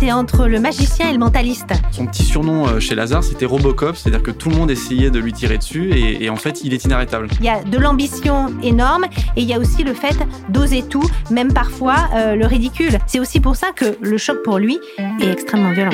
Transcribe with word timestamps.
c'est 0.00 0.12
entre 0.12 0.46
le 0.46 0.60
magicien 0.60 1.10
et 1.10 1.12
le 1.12 1.18
mentaliste. 1.18 1.74
Son 1.90 2.06
petit 2.06 2.22
surnom 2.22 2.66
euh, 2.66 2.80
chez 2.80 2.94
Lazare, 2.94 3.22
c'était 3.22 3.44
Robocop, 3.44 3.96
c'est-à-dire 3.96 4.22
que 4.22 4.30
tout 4.30 4.48
le 4.48 4.56
monde 4.56 4.70
essayait 4.70 5.10
de 5.10 5.18
lui 5.18 5.34
tirer 5.34 5.58
dessus 5.58 5.90
et, 5.92 6.24
et 6.24 6.30
en 6.30 6.36
fait, 6.36 6.62
il 6.64 6.72
est 6.72 6.82
inarrêtable. 6.86 7.28
Il 7.38 7.44
y 7.44 7.50
a 7.50 7.62
de 7.62 7.76
l'ambition 7.76 8.46
énorme 8.62 9.04
et 9.36 9.42
il 9.42 9.44
y 9.44 9.52
a 9.52 9.58
aussi 9.58 9.84
le 9.84 9.92
fait 9.92 10.16
d'oser 10.48 10.84
tout, 10.84 11.04
même 11.30 11.52
parfois 11.52 12.08
euh, 12.14 12.34
le 12.34 12.46
ridicule. 12.46 12.98
C'est 13.06 13.20
aussi 13.20 13.40
pour 13.40 13.56
ça 13.56 13.72
que 13.76 13.98
le 14.00 14.16
choc 14.16 14.42
pour 14.42 14.58
lui 14.58 14.78
est 15.20 15.30
extrêmement 15.30 15.72
violent. 15.72 15.90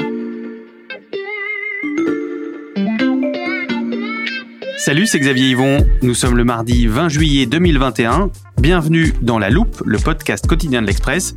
Salut, 4.79 5.07
c'est 5.07 5.19
Xavier 5.19 5.49
Yvon. 5.49 5.85
Nous 6.03 6.15
sommes 6.15 6.37
le 6.37 6.45
mardi 6.45 6.87
20 6.87 7.09
juillet 7.09 7.47
2021. 7.47 8.31
Bienvenue 8.61 9.15
dans 9.21 9.41
La 9.41 9.51
Loupe, 9.51 9.83
le 9.85 9.99
podcast 9.99 10.47
quotidien 10.47 10.81
de 10.81 10.87
l'Express. 10.87 11.35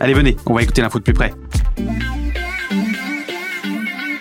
Allez, 0.00 0.14
venez, 0.14 0.36
on 0.46 0.54
va 0.54 0.62
écouter 0.62 0.80
l'info 0.80 0.98
de 0.98 1.04
plus 1.04 1.12
près. 1.12 1.32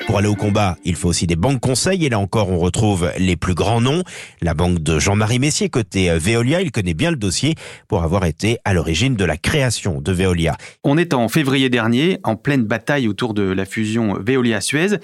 Pour 0.08 0.18
aller 0.18 0.28
au 0.28 0.36
combat, 0.36 0.78
il 0.86 0.96
faut 0.96 1.10
aussi 1.10 1.28
des 1.28 1.36
banques 1.36 1.60
conseils 1.60 2.06
et 2.06 2.10
là 2.10 2.18
encore 2.18 2.50
on 2.50 2.58
retrouve 2.58 3.12
les 3.20 3.36
plus 3.36 3.54
grands 3.54 3.82
noms. 3.82 4.04
La 4.42 4.54
banque 4.54 4.80
de 4.80 4.98
Jean-Marie 4.98 5.38
Messier 5.38 5.70
côté 5.70 6.10
euh, 6.10 6.18
Veolia, 6.18 6.62
il 6.62 6.72
connaît 6.72 6.94
bien 6.94 7.12
le 7.12 7.18
dossier 7.18 7.56
pour 7.88 8.02
avoir 8.02 8.26
été 8.26 8.58
à 8.66 8.74
l'origine 8.74 9.16
de 9.16 9.26
la 9.26 9.38
création 9.38 10.02
de 10.02 10.12
Veolia. 10.12 10.56
On 10.84 10.98
est 10.98 11.14
en 11.14 11.28
février 11.28 11.70
dernier, 11.70 12.20
en 12.24 12.38
pleine 12.38 12.64
bataille 12.64 13.08
autour 13.08 13.34
de 13.34 13.44
la 13.44 13.66
fusion 13.66 14.18
Veolia-Suez. 14.20 14.98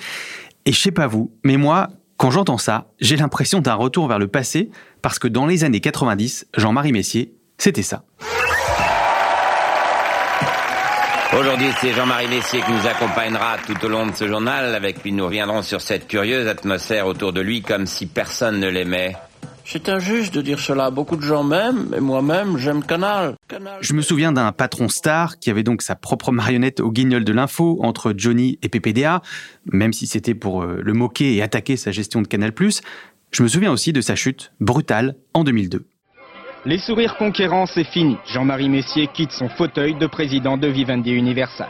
Et 0.66 0.72
je 0.72 0.80
sais 0.80 0.92
pas 0.92 1.06
vous, 1.06 1.32
mais 1.44 1.58
moi, 1.58 1.90
quand 2.18 2.32
j'entends 2.32 2.58
ça, 2.58 2.88
j'ai 3.00 3.18
l'impression 3.18 3.60
d'un 3.60 3.76
retour 3.76 4.08
vers 4.08 4.20
le 4.20 4.28
passé 4.28 4.70
parce 5.02 5.20
que 5.20 5.28
dans 5.28 5.46
les 5.46 5.66
années 5.66 5.82
90, 5.82 6.48
Jean-Marie 6.58 6.94
Messier, 6.94 7.34
c'était 7.58 7.84
ça. 7.84 8.04
Aujourd'hui, 11.40 11.70
c'est 11.82 11.94
Jean-Marie 11.94 12.28
Messier 12.28 12.62
qui 12.62 12.72
nous 12.72 12.88
accompagnera 12.88 13.58
tout 13.66 13.86
au 13.86 13.90
long 13.90 14.06
de 14.06 14.14
ce 14.14 14.28
journal. 14.28 14.76
Avec 14.76 15.04
lui, 15.04 15.12
nous 15.12 15.26
reviendrons 15.26 15.64
sur 15.64 15.82
cette 15.82 16.08
curieuse 16.08 16.48
atmosphère 16.48 17.08
autour 17.08 17.34
de 17.34 17.42
lui 17.42 17.64
comme 17.64 17.88
si 17.88 18.06
personne 18.06 18.60
ne 18.60 18.68
l'aimait. 18.68 19.16
C'est 19.66 19.90
injuste 19.90 20.34
de 20.36 20.42
dire 20.42 20.60
cela. 20.60 20.92
Beaucoup 20.92 21.16
de 21.16 21.24
gens 21.24 21.44
m'aiment, 21.44 21.92
et 21.96 22.00
moi-même, 22.00 22.58
j'aime 22.58 22.84
Canal. 22.84 23.36
Canal. 23.48 23.78
Je 23.82 23.94
me 23.94 24.02
souviens 24.04 24.32
d'un 24.32 24.52
patron 24.52 24.90
star 24.90 25.40
qui 25.40 25.50
avait 25.50 25.64
donc 25.64 25.82
sa 25.82 25.96
propre 25.96 26.32
marionnette 26.32 26.82
au 26.82 26.92
guignol 26.92 27.24
de 27.24 27.34
l'info 27.34 27.80
entre 27.82 28.14
Johnny 28.16 28.60
et 28.62 28.70
PPDA, 28.70 29.24
même 29.72 29.94
si 29.94 30.06
c'était 30.06 30.36
pour 30.36 30.62
euh, 30.62 30.82
le 30.84 30.94
moquer 30.94 31.36
et 31.36 31.42
attaquer 31.42 31.78
sa 31.78 31.92
gestion 31.92 32.22
de 32.22 32.28
Canal+. 32.28 32.52
Je 33.32 33.42
me 33.42 33.48
souviens 33.48 33.72
aussi 33.72 33.92
de 33.92 34.02
sa 34.02 34.16
chute 34.16 34.52
brutale 34.60 35.16
en 35.34 35.44
2002. 35.44 35.86
Les 36.66 36.78
sourires 36.78 37.18
conquérants, 37.18 37.66
c'est 37.66 37.84
fini. 37.84 38.16
Jean-Marie 38.26 38.70
Messier 38.70 39.10
quitte 39.14 39.34
son 39.34 39.50
fauteuil 39.50 39.96
de 39.96 40.08
président 40.08 40.56
de 40.56 40.68
Vivendi 40.68 41.12
Universal. 41.12 41.68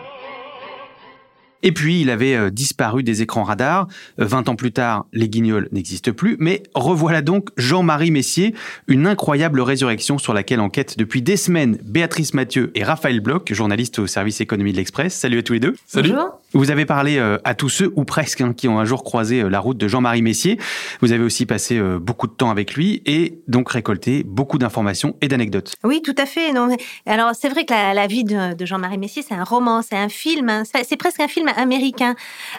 Et 1.64 1.72
puis, 1.72 2.02
il 2.02 2.12
avait 2.12 2.36
euh, 2.36 2.52
disparu 2.52 3.02
des 3.02 3.24
écrans 3.24 3.44
radars. 3.44 3.88
Euh, 4.20 4.26
20 4.26 4.50
ans 4.50 4.56
plus 4.56 4.72
tard, 4.72 5.06
les 5.12 5.30
guignols 5.30 5.68
n'existent 5.72 6.12
plus. 6.12 6.36
Mais 6.40 6.62
revoilà 6.76 7.24
donc 7.24 7.50
Jean-Marie 7.58 8.12
Messier, 8.12 8.54
une 8.88 9.08
incroyable 9.08 9.62
résurrection 9.62 10.20
sur 10.20 10.34
laquelle 10.34 10.60
enquêtent 10.60 11.00
depuis 11.00 11.24
des 11.24 11.38
semaines 11.38 11.80
Béatrice 11.84 12.36
Mathieu 12.36 12.72
et 12.76 12.84
Raphaël 12.84 13.20
Bloch, 13.20 13.52
journalistes 13.52 13.98
au 13.98 14.06
service 14.06 14.42
économie 14.42 14.74
de 14.74 14.78
l'Express. 14.78 15.16
Salut 15.16 15.40
à 15.40 15.44
tous 15.44 15.54
les 15.54 15.60
deux. 15.60 15.76
Bonjour. 15.96 16.43
Vous 16.54 16.70
avez 16.72 16.86
parlé 16.86 17.18
euh, 17.18 17.38
à 17.44 17.56
tous 17.56 17.70
ceux, 17.70 17.92
ou 17.96 18.06
presque, 18.06 18.42
hein, 18.42 18.54
qui 18.54 18.68
ont 18.68 18.80
un 18.80 18.86
jour 18.86 19.04
croisé 19.04 19.42
euh, 19.42 19.50
la 19.50 19.60
route 19.60 19.78
de 19.78 19.88
Jean-Marie 19.88 20.22
Messier. 20.22 20.60
Vous 21.02 21.12
avez 21.12 21.24
aussi 21.24 21.46
passé 21.46 21.78
euh, 21.80 22.00
beaucoup 22.00 22.28
de 22.28 22.34
temps 22.34 22.52
avec 22.52 22.76
lui 22.76 23.02
et 23.06 23.40
donc 23.48 23.72
récolté 23.72 24.24
beaucoup 24.24 24.58
d'informations 24.58 25.16
et 25.22 25.28
d'anecdotes. 25.28 25.74
Oui, 25.84 26.02
tout 26.04 26.16
à 26.18 26.26
fait. 26.26 26.54
Non, 26.54 26.70
alors, 27.06 27.32
c'est 27.34 27.50
vrai 27.50 27.66
que 27.66 27.74
la, 27.74 27.94
la 27.94 28.08
vie 28.08 28.24
de, 28.24 28.54
de 28.54 28.66
Jean-Marie 28.66 28.98
Messier, 28.98 29.24
c'est 29.28 29.34
un 29.34 29.44
roman, 29.44 29.82
c'est 29.82 29.98
un 29.98 30.10
film. 30.10 30.50
hein. 30.50 30.64
C'est 30.66 30.98
presque 30.98 31.20
un 31.20 31.28
film 31.28 31.50
américain, 31.56 32.16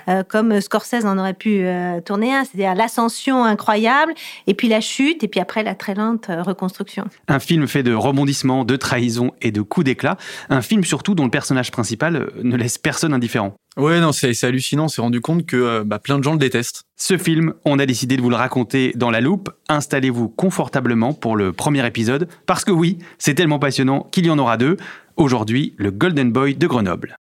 euh, 0.08 0.22
comme 0.22 0.60
Scorsese 0.60 1.04
en 1.04 1.16
aurait 1.18 1.34
pu 1.34 1.60
euh, 1.60 2.00
tourner 2.00 2.34
un. 2.34 2.44
C'est-à-dire 2.44 2.74
l'ascension 2.74 3.44
incroyable, 3.44 4.12
et 4.46 4.54
puis 4.54 4.68
la 4.68 4.80
chute, 4.80 5.22
et 5.22 5.28
puis 5.28 5.40
après 5.40 5.62
la 5.62 5.74
très 5.74 5.94
lente 5.94 6.26
reconstruction. 6.28 7.04
Un 7.28 7.38
film 7.38 7.68
fait 7.68 7.82
de 7.82 7.94
rebondissements, 7.94 8.64
de 8.64 8.76
trahisons 8.76 9.30
et 9.40 9.52
de 9.52 9.62
coups 9.62 9.84
d'éclat. 9.84 10.16
Un 10.50 10.62
film 10.62 10.82
surtout 10.84 11.14
dont 11.14 11.24
le 11.24 11.30
personnage 11.30 11.70
principal 11.70 12.28
ne 12.42 12.56
laisse 12.56 12.78
personne 12.78 13.12
indifférent. 13.12 13.54
Ouais, 13.76 14.00
non, 14.00 14.12
c'est 14.12 14.44
hallucinant. 14.44 14.84
On 14.84 14.88
s'est 14.88 15.02
rendu 15.02 15.20
compte 15.20 15.46
que 15.46 15.56
euh, 15.56 15.84
bah, 15.84 15.98
plein 15.98 16.18
de 16.18 16.24
gens 16.24 16.32
le 16.32 16.38
détestent. 16.38 16.84
Ce 16.96 17.18
film, 17.18 17.54
on 17.64 17.78
a 17.80 17.86
décidé 17.86 18.16
de 18.16 18.22
vous 18.22 18.30
le 18.30 18.36
raconter 18.36 18.92
dans 18.94 19.10
la 19.10 19.20
loupe. 19.20 19.50
Installez-vous 19.68 20.28
confortablement 20.28 21.12
pour 21.12 21.36
le 21.36 21.52
premier 21.52 21.84
épisode, 21.84 22.28
parce 22.46 22.64
que 22.64 22.70
oui, 22.70 22.98
c'est 23.18 23.34
tellement 23.34 23.58
passionnant 23.58 24.06
qu'il 24.12 24.26
y 24.26 24.30
en 24.30 24.38
aura 24.38 24.56
deux. 24.56 24.76
Aujourd'hui, 25.16 25.74
le 25.76 25.90
Golden 25.90 26.30
Boy 26.30 26.54
de 26.54 26.66
Grenoble. 26.68 27.18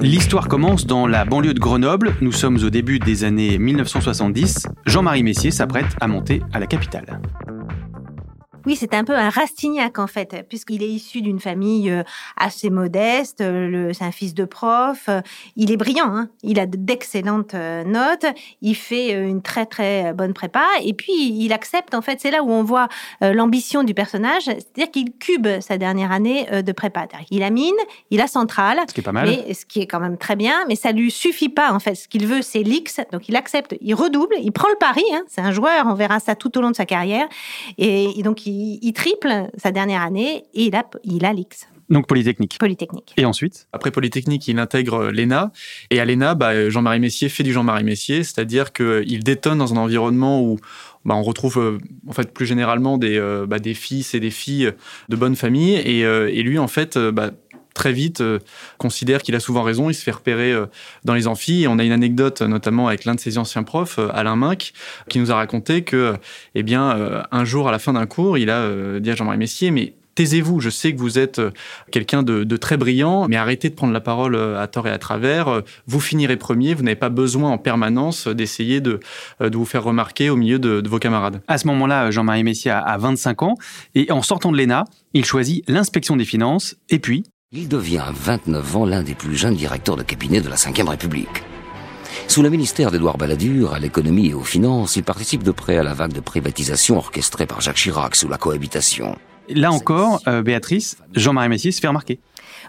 L'histoire 0.00 0.48
commence 0.48 0.86
dans 0.86 1.06
la 1.06 1.24
banlieue 1.24 1.54
de 1.54 1.60
Grenoble. 1.60 2.16
Nous 2.20 2.32
sommes 2.32 2.56
au 2.62 2.70
début 2.70 2.98
des 2.98 3.24
années 3.24 3.58
1970. 3.58 4.66
Jean-Marie 4.86 5.22
Messier 5.22 5.50
s'apprête 5.50 5.86
à 6.00 6.06
monter 6.06 6.42
à 6.52 6.58
la 6.58 6.66
capitale. 6.66 7.20
Oui, 8.66 8.76
c'est 8.76 8.92
un 8.94 9.04
peu 9.04 9.14
un 9.14 9.30
Rastignac 9.30 9.98
en 9.98 10.06
fait, 10.06 10.44
puisqu'il 10.48 10.82
est 10.82 10.88
issu 10.88 11.20
d'une 11.22 11.38
famille 11.40 11.90
euh, 11.90 12.02
assez 12.36 12.68
modeste. 12.70 13.40
euh, 13.40 13.68
le- 13.68 13.92
C'est 13.94 14.04
un 14.04 14.10
fils 14.12 14.34
de 14.34 14.44
prof. 14.44 15.04
euh, 15.08 15.20
Il 15.56 15.70
est 15.70 15.76
brillant. 15.76 16.06
hein, 16.14 16.28
Il 16.42 16.58
a 16.58 16.66
d'excellentes 16.66 17.54
notes. 17.54 18.26
Il 18.62 18.74
fait 18.74 19.12
une 19.12 19.40
très 19.42 19.66
très 19.66 20.12
bonne 20.12 20.32
prépa. 20.34 20.64
Et 20.82 20.92
puis 20.94 21.12
il 21.12 21.52
accepte 21.52 21.94
en 21.94 22.02
fait. 22.02 22.20
C'est 22.20 22.30
là 22.30 22.42
où 22.42 22.50
on 22.50 22.62
voit 22.64 22.88
l'ambition 23.20 23.84
du 23.84 23.94
personnage, 23.94 24.42
c'est-à-dire 24.44 24.90
qu'il 24.90 25.12
cube 25.12 25.46
sa 25.60 25.78
dernière 25.78 26.10
année 26.12 26.46
de 26.62 26.72
prépa. 26.72 27.06
Qu'il 27.28 27.42
a 27.42 27.50
mine, 27.50 27.74
il 28.10 28.20
a 28.20 28.26
centrale. 28.26 28.80
Ce 28.88 28.94
qui 28.94 29.00
est 29.00 29.04
pas 29.04 29.12
mal. 29.12 29.28
Mais 29.28 29.54
ce 29.54 29.64
qui 29.64 29.80
est 29.80 29.86
quand 29.86 30.00
même 30.00 30.18
très 30.18 30.34
bien, 30.36 30.64
mais 30.68 30.74
ça 30.76 30.92
lui 30.92 31.10
suffit 31.10 31.48
pas 31.48 31.72
en 31.72 31.78
fait. 31.78 31.94
Ce 31.94 32.08
qu'il 32.08 32.26
veut, 32.26 32.42
c'est 32.42 32.62
l'X. 32.62 33.00
Donc 33.12 33.28
il 33.28 33.36
accepte, 33.36 33.76
il 33.80 33.94
redouble, 33.94 34.34
il 34.40 34.50
prend 34.52 34.68
le 34.68 34.76
pari. 34.76 35.04
hein. 35.12 35.22
C'est 35.28 35.40
un 35.40 35.52
joueur, 35.52 35.86
on 35.86 35.94
verra 35.94 36.18
ça 36.20 36.34
tout 36.34 36.56
au 36.58 36.60
long 36.60 36.70
de 36.70 36.76
sa 36.76 36.84
carrière. 36.86 37.28
Et, 37.78 38.18
et 38.18 38.22
donc 38.22 38.46
il, 38.46 38.55
il 38.56 38.92
triple 38.92 39.48
sa 39.56 39.70
dernière 39.70 40.02
année 40.02 40.44
et 40.54 40.64
il 40.64 40.74
a, 40.74 40.84
il 41.04 41.24
a 41.24 41.32
l'X, 41.32 41.68
Donc 41.90 42.06
Polytechnique. 42.06 42.56
Polytechnique. 42.58 43.14
Et 43.16 43.24
ensuite? 43.24 43.68
Après 43.72 43.90
Polytechnique, 43.90 44.48
il 44.48 44.58
intègre 44.58 45.10
l'ENA. 45.10 45.52
Et 45.90 46.00
à 46.00 46.04
l'ENA, 46.04 46.34
bah, 46.34 46.68
Jean-Marie 46.68 47.00
Messier 47.00 47.28
fait 47.28 47.42
du 47.42 47.52
Jean-Marie 47.52 47.84
Messier, 47.84 48.24
c'est-à-dire 48.24 48.72
qu'il 48.72 49.22
détonne 49.22 49.58
dans 49.58 49.72
un 49.72 49.76
environnement 49.76 50.42
où 50.42 50.58
bah, 51.04 51.14
on 51.14 51.22
retrouve 51.22 51.58
euh, 51.58 51.78
en 52.08 52.12
fait 52.12 52.32
plus 52.32 52.46
généralement 52.46 52.98
des, 52.98 53.16
euh, 53.16 53.46
bah, 53.46 53.58
des 53.58 53.74
fils 53.74 54.14
et 54.14 54.20
des 54.20 54.30
filles 54.30 54.72
de 55.08 55.16
bonne 55.16 55.36
famille. 55.36 55.76
Et, 55.76 56.04
euh, 56.04 56.28
et 56.32 56.42
lui, 56.42 56.58
en 56.58 56.68
fait, 56.68 56.96
euh, 56.96 57.12
bah, 57.12 57.30
très 57.76 57.92
vite, 57.92 58.20
euh, 58.20 58.40
considère 58.78 59.22
qu'il 59.22 59.36
a 59.36 59.40
souvent 59.40 59.62
raison. 59.62 59.88
Il 59.90 59.94
se 59.94 60.02
fait 60.02 60.10
repérer 60.10 60.50
euh, 60.52 60.66
dans 61.04 61.14
les 61.14 61.28
amphis. 61.28 61.62
Et 61.62 61.68
on 61.68 61.78
a 61.78 61.84
une 61.84 61.92
anecdote, 61.92 62.42
euh, 62.42 62.48
notamment 62.48 62.88
avec 62.88 63.04
l'un 63.04 63.14
de 63.14 63.20
ses 63.20 63.38
anciens 63.38 63.62
profs, 63.62 63.98
euh, 63.98 64.08
Alain 64.12 64.34
Minck, 64.34 64.72
qui 65.08 65.20
nous 65.20 65.30
a 65.30 65.36
raconté 65.36 65.82
que, 65.82 66.16
eh 66.54 66.62
bien, 66.64 66.96
euh, 66.96 67.22
un 67.30 67.44
jour, 67.44 67.68
à 67.68 67.70
la 67.70 67.78
fin 67.78 67.92
d'un 67.92 68.06
cours, 68.06 68.38
il 68.38 68.50
a 68.50 68.58
euh, 68.58 68.98
dit 68.98 69.10
à 69.10 69.14
Jean-Marie 69.14 69.38
Messier, 69.38 69.70
mais 69.70 69.94
taisez-vous, 70.14 70.60
je 70.60 70.70
sais 70.70 70.94
que 70.94 70.98
vous 70.98 71.18
êtes 71.18 71.42
quelqu'un 71.92 72.22
de, 72.22 72.42
de, 72.42 72.56
très 72.56 72.78
brillant, 72.78 73.28
mais 73.28 73.36
arrêtez 73.36 73.68
de 73.68 73.74
prendre 73.74 73.92
la 73.92 74.00
parole 74.00 74.34
à 74.34 74.66
tort 74.66 74.88
et 74.88 74.90
à 74.90 74.96
travers. 74.96 75.60
Vous 75.86 76.00
finirez 76.00 76.38
premier, 76.38 76.72
vous 76.72 76.82
n'avez 76.82 76.96
pas 76.96 77.10
besoin 77.10 77.50
en 77.50 77.58
permanence 77.58 78.26
d'essayer 78.26 78.80
de, 78.80 79.00
de 79.40 79.54
vous 79.54 79.66
faire 79.66 79.84
remarquer 79.84 80.30
au 80.30 80.36
milieu 80.36 80.58
de, 80.58 80.80
de 80.80 80.88
vos 80.88 80.98
camarades. 80.98 81.42
À 81.48 81.58
ce 81.58 81.66
moment-là, 81.66 82.10
Jean-Marie 82.10 82.44
Messier 82.44 82.70
a 82.70 82.96
25 82.96 83.42
ans 83.42 83.56
et 83.94 84.10
en 84.10 84.22
sortant 84.22 84.52
de 84.52 84.56
l'ENA, 84.56 84.84
il 85.12 85.26
choisit 85.26 85.68
l'inspection 85.68 86.16
des 86.16 86.24
finances 86.24 86.76
et 86.88 86.98
puis... 86.98 87.24
Il 87.52 87.68
devient 87.68 87.98
à 87.98 88.10
29 88.10 88.76
ans 88.76 88.86
l'un 88.86 89.04
des 89.04 89.14
plus 89.14 89.36
jeunes 89.36 89.54
directeurs 89.54 89.94
de 89.94 90.02
cabinet 90.02 90.40
de 90.40 90.48
la 90.48 90.56
Ve 90.56 90.88
République. 90.88 91.44
Sous 92.26 92.42
le 92.42 92.50
ministère 92.50 92.90
d'Édouard 92.90 93.18
Balladur, 93.18 93.72
à 93.72 93.78
l'économie 93.78 94.30
et 94.30 94.34
aux 94.34 94.42
finances, 94.42 94.96
il 94.96 95.04
participe 95.04 95.44
de 95.44 95.52
près 95.52 95.76
à 95.76 95.84
la 95.84 95.94
vague 95.94 96.12
de 96.12 96.18
privatisation 96.18 96.96
orchestrée 96.96 97.46
par 97.46 97.60
Jacques 97.60 97.76
Chirac 97.76 98.16
sous 98.16 98.26
la 98.26 98.36
cohabitation. 98.36 99.16
Là 99.48 99.70
encore, 99.70 100.20
euh, 100.26 100.42
Béatrice, 100.42 100.96
Jean-Marie 101.14 101.48
Messier 101.48 101.70
se 101.70 101.80
fait 101.80 101.86
remarquer. 101.86 102.18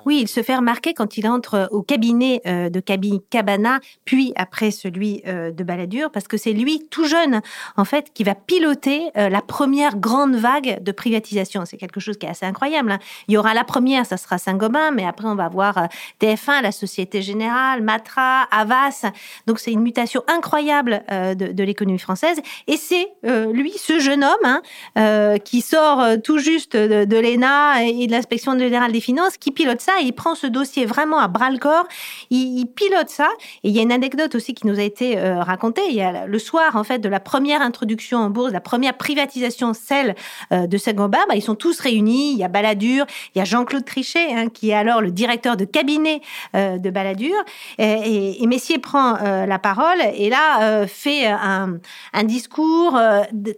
Oui, 0.06 0.20
il 0.22 0.28
se 0.28 0.44
fait 0.44 0.56
remarquer 0.56 0.94
quand 0.94 1.18
il 1.18 1.28
entre 1.28 1.68
au 1.72 1.82
cabinet 1.82 2.42
euh, 2.46 2.70
de 2.70 2.80
Cabana, 2.80 3.80
puis 4.06 4.34
après 4.36 4.72
celui 4.72 5.22
euh, 5.28 5.52
de 5.52 5.64
Balladur, 5.64 6.12
parce 6.12 6.28
que 6.28 6.38
c'est 6.38 6.54
lui, 6.54 6.88
tout 6.90 7.06
jeune, 7.06 7.42
en 7.76 7.86
fait, 7.86 8.12
qui 8.14 8.24
va 8.24 8.36
piloter 8.36 9.10
euh, 9.18 9.30
la 9.30 9.42
première 9.42 9.98
grande 9.98 10.36
vague 10.36 10.82
de 10.82 10.92
privatisation. 10.92 11.66
C'est 11.66 11.78
quelque 11.78 12.00
chose 12.00 12.18
qui 12.18 12.26
est 12.26 12.30
assez 12.30 12.46
incroyable. 12.46 12.92
Hein. 12.92 13.00
Il 13.28 13.34
y 13.34 13.38
aura 13.38 13.54
la 13.54 13.64
première, 13.64 14.06
ça 14.06 14.18
sera 14.18 14.38
Saint-Gobain, 14.38 14.92
mais 14.92 15.06
après 15.06 15.28
on 15.28 15.36
va 15.36 15.50
voir 15.50 15.88
TF1, 16.22 16.62
la 16.62 16.72
Société 16.72 17.22
Générale, 17.22 17.82
Matra, 17.82 18.44
Avas. 18.52 19.06
Donc 19.46 19.60
c'est 19.60 19.72
une 19.72 19.82
mutation 19.82 20.24
incroyable 20.28 21.04
de, 21.10 21.64
l'économie 21.64 22.00
française. 22.00 22.40
Et 22.68 22.78
c'est 22.78 23.08
lui, 23.24 23.74
ce 23.78 24.00
jeune 24.00 24.24
homme, 24.24 24.60
hein, 24.96 25.40
qui 25.40 25.62
sort 25.62 26.04
tout 26.24 26.38
juste 26.38 26.76
de, 26.76 27.06
de 27.06 27.18
l'ENA 27.18 27.84
et 27.84 28.08
de 28.08 28.12
l'inspection 28.12 28.58
générale 28.58 28.92
des 28.92 29.02
finances, 29.02 29.38
qui 29.38 29.52
pilote 29.52 29.82
il 30.02 30.14
prend 30.14 30.36
ce 30.36 30.48
dossier 30.48 30.86
vraiment 30.86 31.20
à 31.20 31.28
bras 31.28 31.50
le 31.50 31.58
corps, 31.58 31.86
il, 32.30 32.66
pilote 32.68 33.10
ça. 33.10 33.30
Et 33.64 33.70
il 33.70 33.76
y 33.76 33.80
a 33.80 33.82
une 33.82 33.92
anecdote 33.92 34.36
aussi 34.36 34.54
qui 34.54 34.68
nous 34.68 34.80
a 34.80 34.84
été 34.84 35.18
euh, 35.18 35.42
racontée. 35.42 35.82
Il 35.90 35.96
y 35.96 36.02
a 36.02 36.26
le 36.26 36.40
soir, 36.40 36.76
en 36.76 36.84
fait, 36.84 37.00
de 37.00 37.10
la 37.10 37.20
première 37.20 37.62
introduction 37.62 38.20
en 38.20 38.30
bourse, 38.30 38.52
la 38.52 38.62
première 38.62 38.96
privatisation, 38.96 39.74
celle 39.74 40.16
euh, 40.52 40.68
de 40.68 40.78
Saint-Gobain, 40.78 41.26
bah, 41.30 41.36
ils 41.36 41.42
sont 41.42 41.56
tous 41.56 41.80
réunis. 41.80 42.34
Il 42.34 42.38
y 42.38 42.44
a 42.44 42.48
Balladur, 42.48 43.06
il 43.34 43.40
y 43.40 43.42
a 43.42 43.46
Jean-Claude 43.46 43.86
Trichet, 43.86 44.34
hein, 44.34 44.50
qui 44.50 44.70
est 44.70 44.74
alors 44.76 45.02
le 45.02 45.12
directeur 45.12 45.58
de 45.58 45.66
cabinet 45.66 46.22
euh, 46.56 46.78
de 46.78 46.90
Balladur. 46.90 47.36
Et, 47.78 48.46
Messier 48.48 48.80
prend 48.80 49.18
la 49.22 49.60
parole 49.60 50.00
et 50.16 50.30
là 50.30 50.88
fait 50.88 51.28
un, 51.28 51.80
un 52.14 52.24
discours 52.24 52.98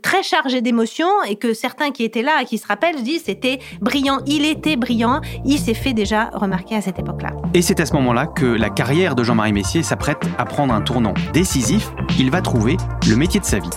très 0.01 0.23
chargé 0.23 0.61
d'émotions 0.61 1.11
et 1.27 1.35
que 1.35 1.53
certains 1.53 1.91
qui 1.91 2.03
étaient 2.03 2.23
là, 2.23 2.43
qui 2.43 2.57
se 2.57 2.65
rappellent, 2.65 3.03
disent 3.03 3.25
c'était 3.25 3.59
brillant. 3.81 4.19
Il 4.25 4.45
était 4.45 4.77
brillant. 4.77 5.21
Il 5.45 5.59
s'est 5.59 5.75
fait 5.75 5.93
déjà 5.93 6.19
remarqué 6.33 6.75
à 6.75 6.81
cette 6.81 7.00
époque-là. 7.00 7.31
Et 7.54 7.62
c'est 7.62 7.80
à 7.80 7.86
ce 7.86 7.94
moment-là 7.94 8.27
que 8.27 8.45
la 8.45 8.69
carrière 8.69 9.16
de 9.16 9.24
Jean-Marie 9.24 9.54
Messier 9.54 9.83
s'apprête 9.83 10.21
à 10.38 10.45
prendre 10.45 10.74
un 10.74 10.81
tournant 10.81 11.13
décisif. 11.33 11.92
Il 12.18 12.31
va 12.31 12.42
trouver 12.42 12.77
le 13.07 13.16
métier 13.16 13.39
de 13.39 13.45
sa 13.45 13.60
vie. 13.60 13.69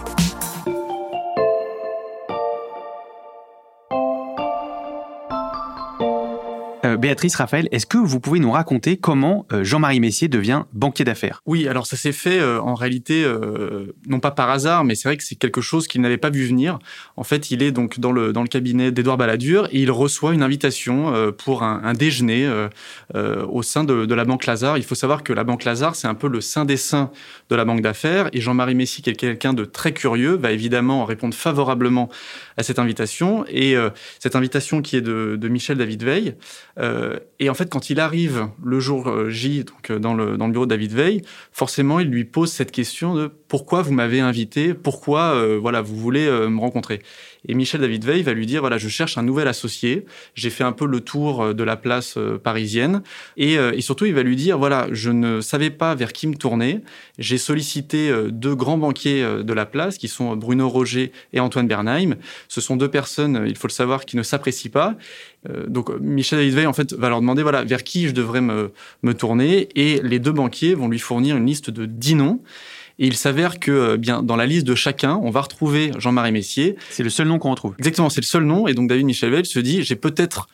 Euh, 6.93 6.97
Béatrice 6.97 7.35
Raphaël, 7.37 7.69
est-ce 7.73 7.87
que 7.87 7.99
vous 7.99 8.21
pouvez 8.21 8.39
nous 8.39 8.51
raconter 8.51 8.97
comment 8.97 9.47
euh, 9.53 9.65
Jean-Marie 9.65 10.01
Messier 10.01 10.29
devient 10.29 10.65
banquier 10.73 11.05
d'affaires? 11.05 11.43
Oui, 11.47 11.67
alors 11.69 11.87
ça 11.87 11.97
s'est 11.97 12.13
fait 12.13 12.39
euh, 12.39 12.61
en 12.61 12.75
réalité, 12.75 13.27
non 14.07 14.21
pas 14.21 14.31
par 14.31 14.51
hasard, 14.51 14.85
mais 14.85 14.95
c'est 14.95 15.09
vrai 15.09 15.17
que 15.17 15.25
c'est 15.25 15.35
quelque 15.35 15.61
chose 15.61 15.89
qu'il 15.89 16.01
n'avait 16.01 16.19
pas 16.19 16.31
vu 16.31 16.47
venir. 16.47 16.79
En 17.17 17.25
fait, 17.25 17.51
il 17.51 17.63
est 17.63 17.73
donc 17.73 17.99
dans 17.99 18.13
le, 18.13 18.33
dans 18.33 18.43
le 18.43 18.49
cabinet 18.49 18.93
d'Edouard 18.93 19.17
Balladur 19.17 19.69
et 19.73 19.81
il 19.81 19.91
reçoit 19.91 20.33
une 20.35 20.43
invitation 20.43 21.33
pour 21.39 21.63
un, 21.63 21.93
déjeuner 21.95 22.51
au 23.15 23.63
sein 23.63 23.85
de, 23.85 24.07
de, 24.07 24.15
la 24.15 24.25
Banque 24.25 24.47
Lazare. 24.47 24.79
Il 24.79 24.85
faut 24.85 24.95
savoir 24.95 25.23
que 25.23 25.33
la 25.33 25.45
Banque 25.45 25.65
Lazare, 25.65 25.95
c'est 25.95 26.09
un 26.09 26.15
peu 26.15 26.29
le 26.29 26.41
saint 26.41 26.65
des 26.65 26.77
saints 26.77 27.11
de 27.51 27.57
la 27.57 27.65
banque 27.65 27.83
d'affaires 27.83 28.29
et 28.33 28.41
Jean-Marie 28.41 28.75
Messier, 28.75 29.03
qui 29.03 29.11
est 29.11 29.15
quelqu'un 29.15 29.53
de 29.53 29.65
très 29.65 29.93
curieux, 29.93 30.35
va 30.35 30.53
évidemment 30.53 31.05
répondre 31.05 31.35
favorablement 31.35 32.09
à 32.57 32.63
cette 32.63 32.79
invitation. 32.79 33.45
Et 33.49 33.77
cette 34.19 34.37
invitation 34.37 34.83
qui 34.83 34.97
est 34.97 35.03
de, 35.03 35.37
de 35.41 35.49
Michel 35.49 35.79
David 35.79 36.03
Veil, 36.03 36.35
euh, 36.83 37.19
et 37.39 37.49
en 37.49 37.55
fait, 37.55 37.71
quand 37.71 37.91
il 37.91 38.01
arrive 38.01 38.49
le 38.63 38.81
jour 38.81 39.09
euh, 39.09 39.31
J, 39.31 39.65
donc 39.65 39.91
euh, 39.91 39.99
dans 39.99 40.15
le, 40.15 40.37
bureau 40.49 40.67
de 40.67 40.71
David 40.71 40.93
Veil, 40.93 41.23
forcément, 41.53 42.01
il 42.01 42.09
lui 42.09 42.25
pose 42.25 42.51
cette 42.51 42.73
question 42.73 43.15
de 43.15 43.31
pourquoi 43.49 43.83
vous 43.83 43.93
m'avez 43.93 44.21
invité, 44.21 44.75
pourquoi 44.75 45.47
voilà 45.59 45.83
vous 45.83 45.97
voulez 45.97 46.27
me 46.27 46.59
rencontrer. 46.59 47.03
Et 47.49 47.55
Michel 47.55 47.81
David 47.81 48.05
Veil 48.05 48.23
va 48.23 48.33
lui 48.33 48.47
dire 48.47 48.61
voilà, 48.61 48.79
je 48.79 48.89
cherche 48.89 49.19
un 49.19 49.23
nouvel 49.23 49.49
associé. 49.49 50.05
J'ai 50.35 50.51
fait 50.51 50.65
un 50.65 50.73
peu 50.73 50.87
le 50.87 51.01
tour 51.01 51.55
de 51.55 51.65
la 51.65 51.77
place 51.77 52.19
parisienne 52.43 53.03
et, 53.37 53.55
et, 53.55 53.81
surtout 53.81 54.07
il 54.07 54.15
va 54.15 54.23
lui 54.23 54.37
dire 54.37 54.59
voilà, 54.59 54.87
je 54.93 55.11
ne 55.11 55.41
savais 55.41 55.71
pas 55.71 55.95
vers 55.95 56.13
qui 56.13 56.27
me 56.27 56.35
tourner. 56.35 56.81
J'ai 57.19 57.39
sollicité 57.39 58.13
deux 58.31 58.55
grands 58.55 58.79
banquiers 58.79 59.23
de 59.43 59.53
la 59.53 59.67
place 59.67 59.99
qui 59.99 60.09
sont 60.09 60.37
Bruno 60.37 60.69
Roger 60.69 61.13
et 61.33 61.41
Antoine 61.41 61.67
Bernheim. 61.67 62.17
Ce 62.49 62.61
sont 62.61 62.77
deux 62.77 62.91
personnes, 62.91 63.45
il 63.47 63.57
faut 63.57 63.69
le 63.69 63.73
savoir, 63.73 64.05
qui 64.05 64.17
ne 64.17 64.23
s'apprécient 64.23 64.71
pas 64.71 64.97
euh, 65.49 65.67
donc 65.67 65.91
Michel 66.01 66.39
David 66.39 66.67
en 66.67 66.73
fait 66.73 66.93
va 66.93 67.09
leur 67.09 67.21
demander 67.21 67.43
voilà 67.43 67.65
vers 67.65 67.83
qui 67.83 68.07
je 68.07 68.13
devrais 68.13 68.41
me 68.41 68.71
tourner 69.13 69.69
et 69.75 70.01
les 70.03 70.19
deux 70.19 70.33
banquiers 70.33 70.75
vont 70.75 70.89
lui 70.89 70.99
fournir 70.99 71.37
une 71.37 71.47
liste 71.47 71.71
de 71.71 71.87
dix 71.87 72.15
noms. 72.15 72.41
Et 73.03 73.07
il 73.07 73.17
s'avère 73.17 73.59
que 73.59 73.73
euh, 73.73 73.97
bien 73.97 74.23
dans 74.23 74.37
la 74.37 74.47
liste 74.47 74.65
de 74.65 74.77
chacun, 74.77 75.19
on 75.25 75.31
va 75.31 75.41
retrouver 75.41 75.91
Jean-Marie 75.99 76.31
Messier. 76.31 76.77
C'est 76.89 77.03
le 77.03 77.11
seul 77.11 77.27
nom 77.27 77.41
qu'on 77.41 77.51
retrouve. 77.51 77.75
Exactement, 77.81 78.09
c'est 78.09 78.21
le 78.21 78.27
seul 78.27 78.45
nom. 78.45 78.69
Et 78.69 78.75
donc 78.75 78.89
David 78.89 79.05
Michel 79.07 79.45
se 79.45 79.59
dit 79.59 79.83
j'ai 79.83 79.97
peut-être 79.97 80.49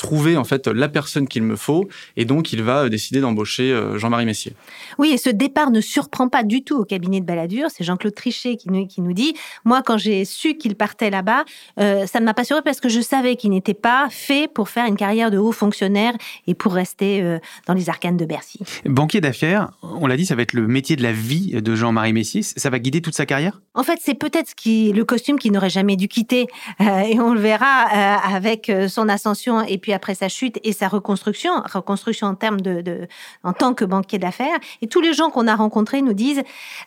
trouver 0.00 0.36
en 0.36 0.44
fait 0.44 0.66
la 0.66 0.88
personne 0.88 1.28
qu'il 1.28 1.42
me 1.42 1.56
faut 1.56 1.88
et 2.16 2.24
donc 2.24 2.52
il 2.52 2.62
va 2.62 2.88
décider 2.88 3.20
d'embaucher 3.20 3.70
euh, 3.70 3.98
Jean-Marie 3.98 4.24
Messier. 4.24 4.54
Oui, 4.98 5.10
et 5.10 5.18
ce 5.18 5.28
départ 5.30 5.70
ne 5.70 5.80
surprend 5.80 6.28
pas 6.28 6.42
du 6.42 6.62
tout 6.62 6.78
au 6.78 6.84
cabinet 6.84 7.20
de 7.20 7.26
Balladur. 7.26 7.68
C'est 7.70 7.84
Jean-Claude 7.84 8.14
Trichet 8.14 8.56
qui 8.56 8.70
nous, 8.70 8.86
qui 8.86 9.02
nous 9.02 9.12
dit 9.12 9.34
Moi, 9.64 9.82
quand 9.84 9.98
j'ai 9.98 10.24
su 10.24 10.54
qu'il 10.54 10.74
partait 10.74 11.10
là-bas, 11.10 11.44
euh, 11.78 12.06
ça 12.06 12.18
ne 12.18 12.24
m'a 12.24 12.34
pas 12.34 12.44
surpris 12.44 12.62
parce 12.64 12.80
que 12.80 12.88
je 12.88 13.00
savais 13.00 13.36
qu'il 13.36 13.50
n'était 13.50 13.74
pas 13.74 14.08
fait 14.10 14.50
pour 14.52 14.68
faire 14.70 14.86
une 14.86 14.96
carrière 14.96 15.30
de 15.30 15.38
haut 15.38 15.52
fonctionnaire 15.52 16.14
et 16.46 16.54
pour 16.54 16.72
rester 16.72 17.22
euh, 17.22 17.38
dans 17.66 17.74
les 17.74 17.90
arcanes 17.90 18.16
de 18.16 18.24
Bercy. 18.24 18.60
Banquier 18.86 19.20
d'affaires, 19.20 19.70
on 19.82 20.06
l'a 20.06 20.16
dit, 20.16 20.24
ça 20.24 20.34
va 20.34 20.42
être 20.42 20.54
le 20.54 20.66
métier 20.66 20.96
de 20.96 21.02
la 21.02 21.12
vie 21.12 21.60
de 21.60 21.74
Jean-Marie 21.74 22.14
Messier. 22.14 22.42
Ça 22.42 22.70
va 22.70 22.78
guider 22.78 23.02
toute 23.02 23.14
sa 23.14 23.26
carrière? 23.26 23.60
En 23.74 23.82
fait, 23.82 23.98
c'est 24.02 24.14
peut-être 24.14 24.48
ce 24.48 24.92
le 24.92 25.04
costume 25.04 25.38
qu'il 25.38 25.52
n'aurait 25.52 25.70
jamais 25.70 25.96
dû 25.96 26.08
quitter. 26.08 26.46
et 26.80 27.20
on 27.20 27.34
le 27.34 27.40
verra 27.40 27.84
avec 28.34 28.70
son 28.88 29.08
ascension 29.08 29.62
et 29.62 29.78
puis 29.78 29.89
après 29.92 30.14
sa 30.14 30.28
chute 30.28 30.58
et 30.62 30.72
sa 30.72 30.88
reconstruction, 30.88 31.52
reconstruction 31.72 32.26
en 32.26 32.34
termes 32.34 32.60
de, 32.60 33.08
en 33.44 33.52
tant 33.52 33.74
que 33.74 33.84
banquier 33.84 34.18
d'affaires. 34.18 34.58
Et 34.82 34.86
tous 34.86 35.00
les 35.00 35.12
gens 35.12 35.30
qu'on 35.30 35.46
a 35.46 35.56
rencontrés 35.56 36.02
nous 36.02 36.14
disent, 36.14 36.42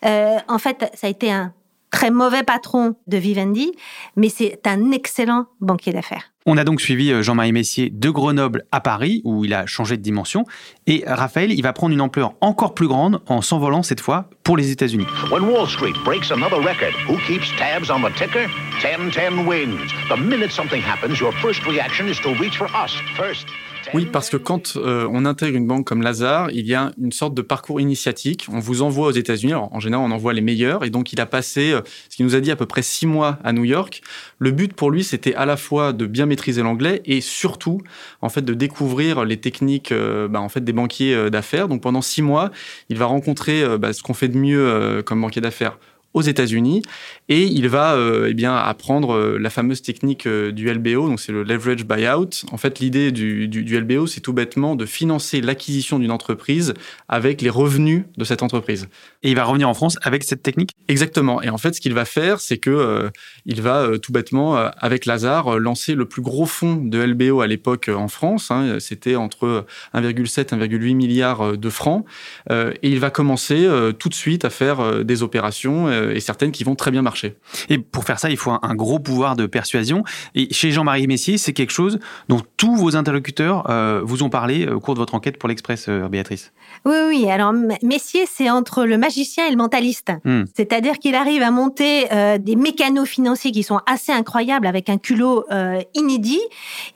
euh, 0.06 0.38
en 0.48 0.58
fait, 0.58 0.90
ça 0.94 1.08
a 1.08 1.10
été 1.10 1.32
un 1.32 1.54
très 1.94 2.10
mauvais 2.10 2.44
patron 2.44 2.96
de 3.08 3.18
Vivendi, 3.18 3.72
mais 4.18 4.28
c'est 4.28 4.66
un 4.66 4.92
excellent 4.92 5.46
banquier 5.62 5.94
d'affaires. 5.94 6.34
On 6.48 6.58
a 6.58 6.64
donc 6.64 6.82
suivi 6.82 7.12
euh, 7.12 7.22
Jean-Marie 7.22 7.54
Messier 7.54 7.92
de 7.92 8.10
Grenoble 8.10 8.66
à 8.72 8.82
Paris, 8.82 9.22
où 9.24 9.46
il 9.46 9.54
a 9.54 9.68
changé 9.68 9.96
de 9.96 10.02
dimension. 10.02 10.44
Et 10.88 11.04
Raphaël, 11.06 11.52
il 11.54 11.62
va 11.62 11.72
prendre 11.72 11.94
une 11.94 12.02
ampleur 12.02 12.34
encore 12.42 12.74
plus 12.74 12.88
grande 12.88 13.22
en 13.28 13.42
s'envolant 13.42 13.84
cette 13.84 14.02
fois 14.02 14.30
pour 14.44 14.58
les 14.58 14.72
États-Unis. 14.72 15.06
When 15.32 15.44
Wall 15.44 15.68
Street 15.68 15.94
breaks 16.04 16.32
another 16.32 16.58
record, 16.58 16.94
who 17.08 17.18
keeps 17.28 17.48
tabs 17.58 17.92
on 17.92 18.02
the 18.02 18.14
ticker? 18.18 18.50
10-10 18.82 19.46
wins. 19.48 19.94
The 20.10 20.18
minute 20.18 20.52
something 20.52 20.82
happens, 20.82 21.20
your 21.20 21.32
first 21.42 21.64
reaction 21.66 22.10
is 22.10 22.20
to 22.24 22.34
reach 22.42 22.58
for 22.58 22.68
us 22.76 22.92
first. 23.16 23.46
Oui, 23.94 24.08
parce 24.12 24.32
que 24.32 24.38
quand 24.38 24.76
euh, 24.76 25.08
on 25.12 25.24
intègre 25.24 25.56
une 25.56 25.68
banque 25.68 25.86
comme 25.86 26.02
Lazare, 26.02 26.50
il 26.50 26.66
y 26.66 26.74
a 26.74 26.92
une 27.00 27.12
sorte 27.12 27.36
de 27.36 27.44
parcours 27.44 27.80
initiatique. 27.80 28.48
On 28.52 28.58
vous 28.58 28.82
envoie 28.82 29.08
aux 29.08 29.12
États-Unis. 29.12 29.54
En 29.54 29.80
général, 29.80 30.04
on 30.10 30.12
envoie 30.12 30.34
les 30.34 30.42
meilleurs. 30.42 30.84
Et 30.84 30.90
donc, 30.90 31.14
il 31.14 31.22
a 31.22 31.28
passé, 31.28 31.74
euh, 31.74 31.82
ce 32.10 32.16
qu'il 32.16 32.26
nous 32.26 32.36
a 32.36 32.40
dit, 32.40 32.50
à 32.50 32.56
peu 32.56 32.66
près 32.66 32.82
six 32.82 33.06
mois 33.06 33.38
à 33.44 33.54
New 33.54 33.66
York. 33.66 34.02
Le 34.40 34.50
but 34.50 34.74
pour 34.74 34.90
lui, 34.90 35.04
c'était 35.04 35.36
à 35.36 35.46
la 35.46 35.58
fois 35.58 35.94
de 35.94 36.08
bien 36.08 36.26
maîtriser 36.26 36.64
l'anglais 36.64 37.04
et 37.06 37.22
surtout, 37.22 37.82
en 38.22 38.30
fait, 38.30 38.42
de 38.42 38.56
découvrir 38.56 39.26
les 39.26 39.38
techniques, 39.38 39.92
euh, 39.92 40.28
bah, 40.28 40.42
en 40.42 40.50
fait, 40.50 40.64
des 40.64 40.74
banquiers 40.74 41.30
d'affaires. 41.30 41.68
Donc, 41.68 41.84
pendant 41.84 42.02
six 42.02 42.24
mois, 42.24 42.50
il 42.90 42.98
va 42.98 43.06
rencontrer 43.06 43.78
bah, 43.78 43.94
ce 43.94 44.02
qu'on 44.02 44.16
fait 44.16 44.28
de 44.28 44.38
mieux 44.38 45.04
comme 45.06 45.22
banquier 45.22 45.42
d'affaires 45.42 45.78
aux 46.14 46.22
États-Unis 46.22 46.82
et 47.30 47.44
il 47.44 47.70
va 47.70 47.94
euh, 47.94 48.28
eh 48.30 48.34
bien 48.34 48.56
apprendre 48.56 49.16
euh, 49.16 49.38
la 49.40 49.50
fameuse 49.50 49.82
technique 49.82 50.28
euh, 50.28 50.52
du 50.52 50.72
LBO, 50.72 51.08
donc 51.08 51.20
c'est 51.20 51.32
le 51.32 51.44
leverage 51.44 51.86
buyout. 51.86 52.46
En 52.52 52.58
fait, 52.58 52.80
l'idée 52.80 53.12
du, 53.12 53.48
du, 53.48 53.64
du, 53.64 53.80
LBO, 53.80 54.08
c'est 54.08 54.20
tout 54.20 54.34
bêtement 54.34 54.76
de 54.76 54.86
financer 54.86 55.42
l'acquisition 55.42 56.00
d'une 56.00 56.12
entreprise 56.12 56.74
avec 57.08 57.42
les 57.42 57.50
revenus 57.50 58.04
de 58.18 58.24
cette 58.26 58.44
entreprise. 58.44 58.88
Et 59.24 59.30
il 59.30 59.36
va 59.36 59.46
revenir 59.46 59.70
en 59.70 59.74
France 59.74 59.98
avec 60.02 60.24
cette 60.24 60.44
technique? 60.44 60.72
Exactement. 60.90 61.42
Et 61.42 61.50
en 61.50 61.58
fait, 61.58 61.74
ce 61.74 61.82
qu'il 61.82 61.94
va 61.94 62.06
faire, 62.06 62.42
c'est 62.42 62.58
que 62.58 62.70
euh, 62.70 63.10
il 63.46 63.62
va 63.62 63.98
tout 64.02 64.12
bêtement, 64.12 64.56
avec 64.56 65.06
Lazare, 65.06 65.60
lancer 65.60 65.96
le 65.96 66.06
plus 66.06 66.22
gros 66.22 66.46
fonds 66.46 66.76
de 66.76 67.00
LBO 67.00 67.42
à 67.42 67.48
l'époque 67.48 67.90
en 67.94 68.08
France. 68.08 68.52
Hein, 68.52 68.78
C'était 68.80 69.16
entre 69.16 69.66
1,7 69.94 70.56
et 70.56 70.68
1,8 70.68 70.96
milliards 70.96 71.58
de 71.58 71.70
francs. 71.70 72.06
et 72.50 72.74
il 72.84 73.00
va 73.00 73.10
commencer 73.10 73.68
tout 74.00 74.10
de 74.10 74.14
suite 74.14 74.46
à 74.46 74.50
faire 74.50 75.04
des 75.04 75.24
opérations 75.24 75.88
et 76.12 76.20
certaines 76.20 76.52
qui 76.52 76.64
vont 76.64 76.76
très 76.76 76.92
bien 76.92 77.02
marcher. 77.02 77.36
Et 77.70 77.78
pour 77.78 78.04
faire 78.04 78.20
ça, 78.20 78.30
il 78.30 78.38
faut 78.38 78.52
un, 78.52 78.60
un 78.62 78.76
gros 78.76 79.00
pouvoir 79.00 79.36
de 79.36 79.46
persuasion. 79.46 80.04
Et 80.36 80.54
chez 80.54 80.72
Jean-Marie 80.72 81.08
Messier, 81.08 81.38
c'est 81.38 81.54
quelque 81.54 81.74
chose 81.74 82.00
dont 82.30 82.42
tous 82.58 82.76
vos 82.76 82.96
interlocuteurs 82.96 83.64
vous 84.04 84.24
ont 84.24 84.30
parlé 84.30 84.68
au 84.68 84.80
cours 84.80 84.94
de 84.94 85.00
votre 85.00 85.16
enquête 85.16 85.38
pour 85.38 85.50
l'Express, 85.50 85.90
Béatrice. 85.90 86.52
Oui, 86.86 86.96
oui. 87.08 87.30
Alors, 87.30 87.54
Messier, 87.82 88.26
c'est 88.26 88.50
entre 88.50 88.86
le 88.86 88.98
magicien 88.98 89.48
et 89.48 89.52
le 89.52 89.58
mentaliste. 89.58 90.12
Hmm. 90.24 90.44
C'est-à-dire 90.56 91.00
qu'il 91.00 91.16
arrive 91.16 91.42
à 91.42 91.52
monter 91.52 92.12
euh, 92.12 92.38
des 92.38 92.56
mécanos 92.56 93.08
financiers 93.08 93.52
qui 93.52 93.64
sont 93.64 93.80
assez 93.86 94.12
incroyables 94.12 94.68
avec 94.68 94.90
un 94.90 94.98
culot 94.98 95.46
euh, 95.52 95.82
inédit 95.94 96.42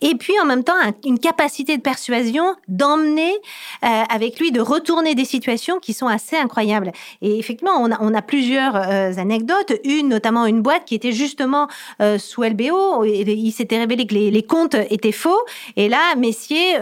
et 0.01 0.15
puis 0.15 0.33
en 0.41 0.45
même 0.45 0.63
temps 0.63 0.73
une 1.05 1.19
capacité 1.19 1.77
de 1.77 1.81
persuasion 1.81 2.55
d'emmener 2.67 3.33
euh, 3.83 4.03
avec 4.09 4.39
lui, 4.39 4.51
de 4.51 4.61
retourner 4.61 5.15
des 5.15 5.25
situations 5.25 5.79
qui 5.79 5.93
sont 5.93 6.07
assez 6.07 6.35
incroyables. 6.35 6.91
Et 7.21 7.37
effectivement, 7.39 7.73
on 7.79 7.91
a, 7.91 7.97
on 8.01 8.13
a 8.13 8.21
plusieurs 8.21 8.75
anecdotes. 9.17 9.73
Une, 9.83 10.09
notamment 10.09 10.45
une 10.45 10.61
boîte 10.61 10.85
qui 10.85 10.95
était 10.95 11.11
justement 11.11 11.67
sous 12.17 12.43
LBO. 12.43 13.03
Et 13.03 13.21
il 13.21 13.51
s'était 13.51 13.77
révélé 13.77 14.05
que 14.07 14.13
les, 14.13 14.43
comptes 14.43 14.75
étaient 14.89 15.11
faux. 15.11 15.39
Et 15.75 15.89
là, 15.89 16.15
Messier 16.17 16.77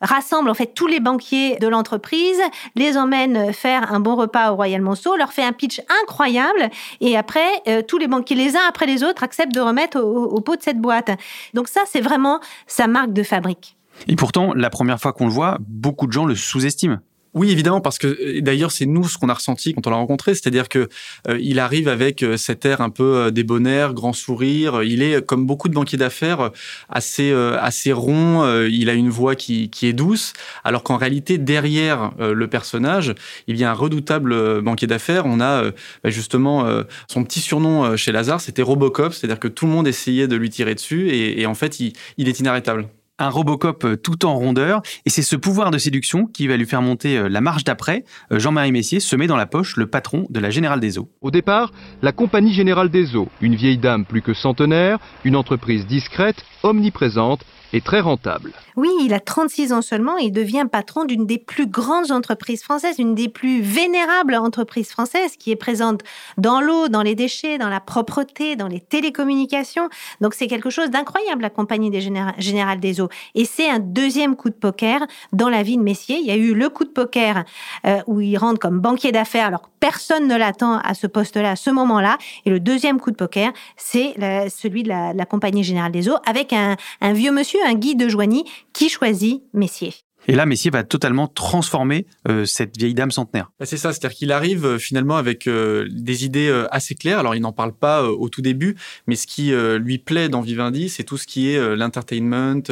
rassemble 0.00 0.50
en 0.50 0.54
fait 0.54 0.74
tous 0.74 0.86
les 0.86 1.00
banquiers 1.00 1.56
de 1.58 1.68
l'entreprise 1.68 2.40
les 2.76 2.96
emmène 2.96 3.52
faire 3.52 3.92
un 3.92 4.00
bon 4.00 4.16
repas 4.16 4.52
au 4.52 4.56
Royal 4.56 4.80
Monceau, 4.80 5.16
leur 5.16 5.32
fait 5.32 5.42
un 5.42 5.52
pitch 5.52 5.80
incroyable, 6.02 6.70
et 7.00 7.16
après, 7.16 7.48
euh, 7.68 7.82
tous 7.82 7.98
les 7.98 8.08
banquiers, 8.08 8.36
les 8.36 8.56
uns 8.56 8.66
après 8.68 8.86
les 8.86 9.02
autres, 9.02 9.22
acceptent 9.22 9.54
de 9.54 9.60
remettre 9.60 10.00
au, 10.00 10.24
au 10.24 10.40
pot 10.40 10.56
de 10.56 10.62
cette 10.62 10.80
boîte. 10.80 11.10
Donc 11.54 11.68
ça, 11.68 11.82
c'est 11.86 12.00
vraiment 12.00 12.40
sa 12.66 12.86
marque 12.86 13.12
de 13.12 13.22
fabrique. 13.22 13.76
Et 14.08 14.16
pourtant, 14.16 14.52
la 14.54 14.70
première 14.70 15.00
fois 15.00 15.12
qu'on 15.12 15.26
le 15.26 15.32
voit, 15.32 15.58
beaucoup 15.60 16.06
de 16.06 16.12
gens 16.12 16.24
le 16.24 16.34
sous-estiment. 16.34 16.98
Oui, 17.34 17.50
évidemment, 17.50 17.80
parce 17.80 17.98
que 17.98 18.38
d'ailleurs 18.38 18.70
c'est 18.70 18.86
nous 18.86 19.08
ce 19.08 19.18
qu'on 19.18 19.28
a 19.28 19.34
ressenti 19.34 19.74
quand 19.74 19.88
on 19.88 19.90
l'a 19.90 19.96
rencontré, 19.96 20.34
c'est-à-dire 20.34 20.68
que 20.68 20.88
euh, 21.28 21.36
il 21.42 21.58
arrive 21.58 21.88
avec 21.88 22.22
euh, 22.22 22.36
cet 22.36 22.64
air 22.64 22.80
un 22.80 22.90
peu 22.90 23.16
euh, 23.16 23.30
débonnaire, 23.32 23.92
grand 23.92 24.12
sourire. 24.12 24.84
Il 24.84 25.02
est 25.02 25.24
comme 25.26 25.44
beaucoup 25.44 25.68
de 25.68 25.74
banquiers 25.74 25.98
d'affaires 25.98 26.52
assez 26.88 27.32
assez 27.32 27.92
rond. 27.92 28.44
il 28.66 28.88
a 28.88 28.94
une 28.94 29.08
voix 29.08 29.34
qui, 29.34 29.68
qui 29.68 29.86
est 29.88 29.92
douce, 29.92 30.32
alors 30.62 30.84
qu'en 30.84 30.96
réalité 30.96 31.38
derrière 31.38 32.12
le 32.18 32.46
personnage, 32.48 33.14
il 33.48 33.56
y 33.56 33.64
a 33.64 33.70
un 33.70 33.74
redoutable 33.74 34.62
banquier 34.62 34.86
d'affaires. 34.86 35.26
On 35.26 35.40
a 35.40 35.70
bah, 35.70 36.10
justement 36.10 36.66
son 37.08 37.24
petit 37.24 37.40
surnom 37.40 37.96
chez 37.96 38.12
Lazare, 38.12 38.40
c'était 38.40 38.62
Robocop, 38.62 39.12
c'est-à-dire 39.12 39.40
que 39.40 39.48
tout 39.48 39.66
le 39.66 39.72
monde 39.72 39.88
essayait 39.88 40.28
de 40.28 40.36
lui 40.36 40.50
tirer 40.50 40.74
dessus 40.74 41.08
et, 41.10 41.40
et 41.40 41.46
en 41.46 41.54
fait 41.54 41.80
il, 41.80 41.94
il 42.18 42.28
est 42.28 42.38
inarrêtable 42.40 42.88
un 43.18 43.28
Robocop 43.28 43.84
euh, 43.84 43.96
tout 43.96 44.26
en 44.26 44.34
rondeur, 44.34 44.82
et 45.06 45.10
c'est 45.10 45.22
ce 45.22 45.36
pouvoir 45.36 45.70
de 45.70 45.78
séduction 45.78 46.26
qui 46.26 46.48
va 46.48 46.56
lui 46.56 46.66
faire 46.66 46.82
monter 46.82 47.16
euh, 47.16 47.28
la 47.28 47.40
marche 47.40 47.64
d'après. 47.64 48.04
Euh, 48.32 48.38
Jean-Marie 48.38 48.72
Messier 48.72 49.00
se 49.00 49.14
met 49.14 49.26
dans 49.26 49.36
la 49.36 49.46
poche 49.46 49.76
le 49.76 49.86
patron 49.86 50.26
de 50.30 50.40
la 50.40 50.50
Générale 50.50 50.80
des 50.80 50.98
Eaux. 50.98 51.08
Au 51.20 51.30
départ, 51.30 51.72
la 52.02 52.12
Compagnie 52.12 52.52
Générale 52.52 52.88
des 52.88 53.14
Eaux, 53.14 53.28
une 53.40 53.54
vieille 53.54 53.78
dame 53.78 54.04
plus 54.04 54.22
que 54.22 54.34
centenaire, 54.34 54.98
une 55.24 55.36
entreprise 55.36 55.86
discrète, 55.86 56.44
omniprésente, 56.62 57.44
très 57.80 58.00
rentable. 58.00 58.52
Oui, 58.76 58.90
il 59.02 59.14
a 59.14 59.20
36 59.20 59.72
ans 59.72 59.82
seulement 59.82 60.18
et 60.18 60.24
il 60.24 60.32
devient 60.32 60.66
patron 60.70 61.04
d'une 61.04 61.26
des 61.26 61.38
plus 61.38 61.66
grandes 61.66 62.10
entreprises 62.10 62.62
françaises, 62.62 62.98
une 62.98 63.14
des 63.14 63.28
plus 63.28 63.60
vénérables 63.60 64.34
entreprises 64.34 64.90
françaises 64.90 65.36
qui 65.36 65.50
est 65.50 65.56
présente 65.56 66.02
dans 66.38 66.60
l'eau, 66.60 66.88
dans 66.88 67.02
les 67.02 67.14
déchets, 67.14 67.58
dans 67.58 67.68
la 67.68 67.80
propreté, 67.80 68.56
dans 68.56 68.68
les 68.68 68.80
télécommunications. 68.80 69.88
Donc 70.20 70.34
c'est 70.34 70.46
quelque 70.46 70.70
chose 70.70 70.90
d'incroyable, 70.90 71.42
la 71.42 71.50
compagnie 71.50 71.90
des 71.90 72.00
Générales 72.00 72.80
des 72.80 73.00
Eaux. 73.00 73.08
Et 73.34 73.44
c'est 73.44 73.68
un 73.68 73.78
deuxième 73.78 74.36
coup 74.36 74.50
de 74.50 74.54
poker 74.54 75.06
dans 75.32 75.48
la 75.48 75.62
vie 75.62 75.76
de 75.76 75.82
Messier. 75.82 76.18
Il 76.18 76.26
y 76.26 76.30
a 76.30 76.36
eu 76.36 76.54
le 76.54 76.68
coup 76.68 76.84
de 76.84 76.90
poker 76.90 77.44
euh, 77.86 78.00
où 78.06 78.20
il 78.20 78.36
rentre 78.36 78.58
comme 78.58 78.80
banquier 78.80 79.12
d'affaires 79.12 79.46
alors 79.46 79.62
que 79.62 79.68
personne 79.80 80.26
ne 80.28 80.36
l'attend 80.36 80.78
à 80.78 80.94
ce 80.94 81.06
poste-là 81.06 81.52
à 81.52 81.56
ce 81.56 81.70
moment-là. 81.70 82.18
Et 82.46 82.50
le 82.50 82.60
deuxième 82.60 83.00
coup 83.00 83.10
de 83.10 83.16
poker, 83.16 83.52
c'est 83.76 84.14
celui 84.48 84.82
de 84.82 84.88
la, 84.88 85.24
compagnie 85.24 85.64
Générale 85.64 85.92
des 85.92 86.08
Eaux 86.08 86.16
avec 86.26 86.52
un 86.52 86.76
vieux 87.12 87.32
monsieur 87.32 87.60
un 87.64 87.74
guide 87.74 87.98
de 87.98 88.08
Joigny 88.08 88.44
qui 88.72 88.88
choisit 88.88 89.42
Messier. 89.52 89.94
Et 90.26 90.34
là, 90.34 90.46
Messier 90.46 90.70
va 90.70 90.84
totalement 90.84 91.26
transformer 91.26 92.06
euh, 92.28 92.46
cette 92.46 92.78
vieille 92.78 92.94
dame 92.94 93.10
centenaire. 93.10 93.50
Bah, 93.60 93.66
c'est 93.66 93.76
ça, 93.76 93.92
c'est-à-dire 93.92 94.16
qu'il 94.16 94.32
arrive 94.32 94.64
euh, 94.64 94.78
finalement 94.78 95.16
avec 95.16 95.46
euh, 95.46 95.86
des 95.90 96.24
idées 96.24 96.64
assez 96.70 96.94
claires. 96.94 97.18
Alors, 97.18 97.34
il 97.34 97.40
n'en 97.40 97.52
parle 97.52 97.74
pas 97.74 98.04
au 98.04 98.28
tout 98.28 98.40
début, 98.40 98.76
mais 99.06 99.16
ce 99.16 99.26
qui 99.26 99.52
lui 99.78 99.98
plaît 99.98 100.28
dans 100.28 100.40
Vivendi, 100.40 100.88
c'est 100.88 101.04
tout 101.04 101.16
ce 101.16 101.26
qui 101.26 101.50
est 101.50 101.76
l'entertainment, 101.76 102.62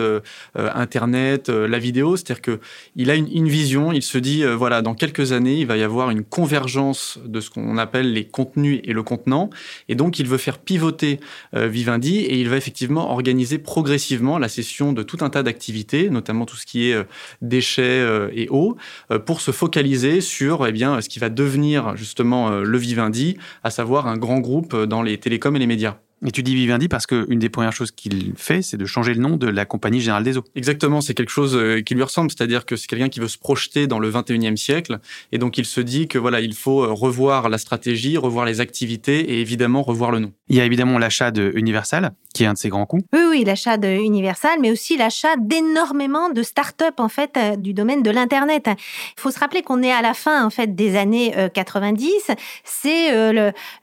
Internet, 0.54 1.48
la 1.48 1.78
vidéo. 1.78 2.16
C'est-à-dire 2.16 2.42
que 2.42 2.60
il 2.96 3.10
a 3.10 3.14
une, 3.14 3.28
une, 3.28 3.48
vision. 3.48 3.92
Il 3.92 4.02
se 4.02 4.18
dit, 4.18 4.44
voilà, 4.44 4.82
dans 4.82 4.94
quelques 4.94 5.32
années, 5.32 5.58
il 5.58 5.66
va 5.66 5.76
y 5.76 5.82
avoir 5.82 6.10
une 6.10 6.24
convergence 6.24 7.18
de 7.24 7.40
ce 7.40 7.50
qu'on 7.50 7.78
appelle 7.78 8.12
les 8.12 8.26
contenus 8.26 8.80
et 8.84 8.92
le 8.92 9.02
contenant, 9.02 9.50
et 9.88 9.94
donc 9.94 10.18
il 10.18 10.26
veut 10.26 10.38
faire 10.38 10.58
pivoter 10.58 11.20
Vivendi 11.52 12.18
et 12.18 12.40
il 12.40 12.48
va 12.48 12.56
effectivement 12.56 13.10
organiser 13.10 13.58
progressivement 13.58 14.38
la 14.38 14.48
session 14.48 14.92
de 14.92 15.02
tout 15.02 15.18
un 15.20 15.30
tas 15.30 15.42
d'activités, 15.42 16.10
notamment 16.10 16.46
tout 16.46 16.56
ce 16.56 16.66
qui 16.66 16.90
est 16.90 16.96
déchets 17.42 17.82
euh, 17.82 18.30
et 18.32 18.48
eau, 18.50 18.76
euh, 19.10 19.18
pour 19.18 19.40
se 19.40 19.50
focaliser 19.50 20.20
sur 20.20 20.66
eh 20.66 20.72
bien, 20.72 21.00
ce 21.00 21.08
qui 21.08 21.18
va 21.18 21.28
devenir 21.28 21.96
justement 21.96 22.50
euh, 22.50 22.62
le 22.62 22.78
Vivendi, 22.78 23.36
à 23.64 23.70
savoir 23.70 24.06
un 24.06 24.16
grand 24.16 24.40
groupe 24.40 24.74
dans 24.84 25.02
les 25.02 25.18
télécoms 25.18 25.54
et 25.56 25.58
les 25.58 25.66
médias. 25.66 25.96
Et 26.24 26.30
tu 26.30 26.44
dis 26.44 26.54
Vivendi 26.54 26.86
parce 26.86 27.08
qu'une 27.08 27.40
des 27.40 27.48
premières 27.48 27.72
choses 27.72 27.90
qu'il 27.90 28.34
fait, 28.36 28.62
c'est 28.62 28.76
de 28.76 28.86
changer 28.86 29.12
le 29.12 29.20
nom 29.20 29.36
de 29.36 29.48
la 29.48 29.64
Compagnie 29.64 30.00
Générale 30.00 30.22
des 30.22 30.38
Eaux. 30.38 30.44
Exactement, 30.54 31.00
c'est 31.00 31.14
quelque 31.14 31.32
chose 31.32 31.60
qui 31.84 31.96
lui 31.96 32.02
ressemble, 32.04 32.30
c'est-à-dire 32.30 32.64
que 32.64 32.76
c'est 32.76 32.86
quelqu'un 32.86 33.08
qui 33.08 33.18
veut 33.18 33.26
se 33.26 33.38
projeter 33.38 33.88
dans 33.88 33.98
le 33.98 34.08
21e 34.08 34.54
siècle, 34.54 35.00
et 35.32 35.38
donc 35.38 35.58
il 35.58 35.64
se 35.64 35.80
dit 35.80 36.06
que 36.06 36.18
voilà, 36.18 36.40
il 36.40 36.54
faut 36.54 36.94
revoir 36.94 37.48
la 37.48 37.58
stratégie, 37.58 38.18
revoir 38.18 38.46
les 38.46 38.60
activités, 38.60 39.32
et 39.32 39.40
évidemment 39.40 39.82
revoir 39.82 40.12
le 40.12 40.20
nom. 40.20 40.32
Il 40.48 40.54
y 40.54 40.60
a 40.60 40.64
évidemment 40.64 40.96
l'achat 40.96 41.32
de 41.32 41.50
Universal, 41.56 42.12
qui 42.32 42.44
est 42.44 42.46
un 42.46 42.54
de 42.54 42.58
ses 42.58 42.68
grands 42.68 42.86
coups. 42.86 43.04
Oui, 43.12 43.20
oui, 43.28 43.44
l'achat 43.44 43.76
de 43.76 43.88
Universal, 43.88 44.58
mais 44.60 44.70
aussi 44.70 44.96
l'achat 44.96 45.36
d'énormément 45.38 46.30
de 46.30 46.42
start-up, 46.42 46.94
en 46.98 47.08
fait, 47.08 47.36
euh, 47.36 47.56
du 47.56 47.74
domaine 47.74 48.02
de 48.02 48.10
l'Internet. 48.10 48.68
Il 48.68 49.20
faut 49.20 49.30
se 49.30 49.38
rappeler 49.38 49.62
qu'on 49.62 49.82
est 49.82 49.92
à 49.92 50.02
la 50.02 50.14
fin, 50.14 50.44
en 50.44 50.50
fait, 50.50 50.74
des 50.74 50.96
années 50.96 51.34
90. 51.54 52.30
C'est 52.64 53.12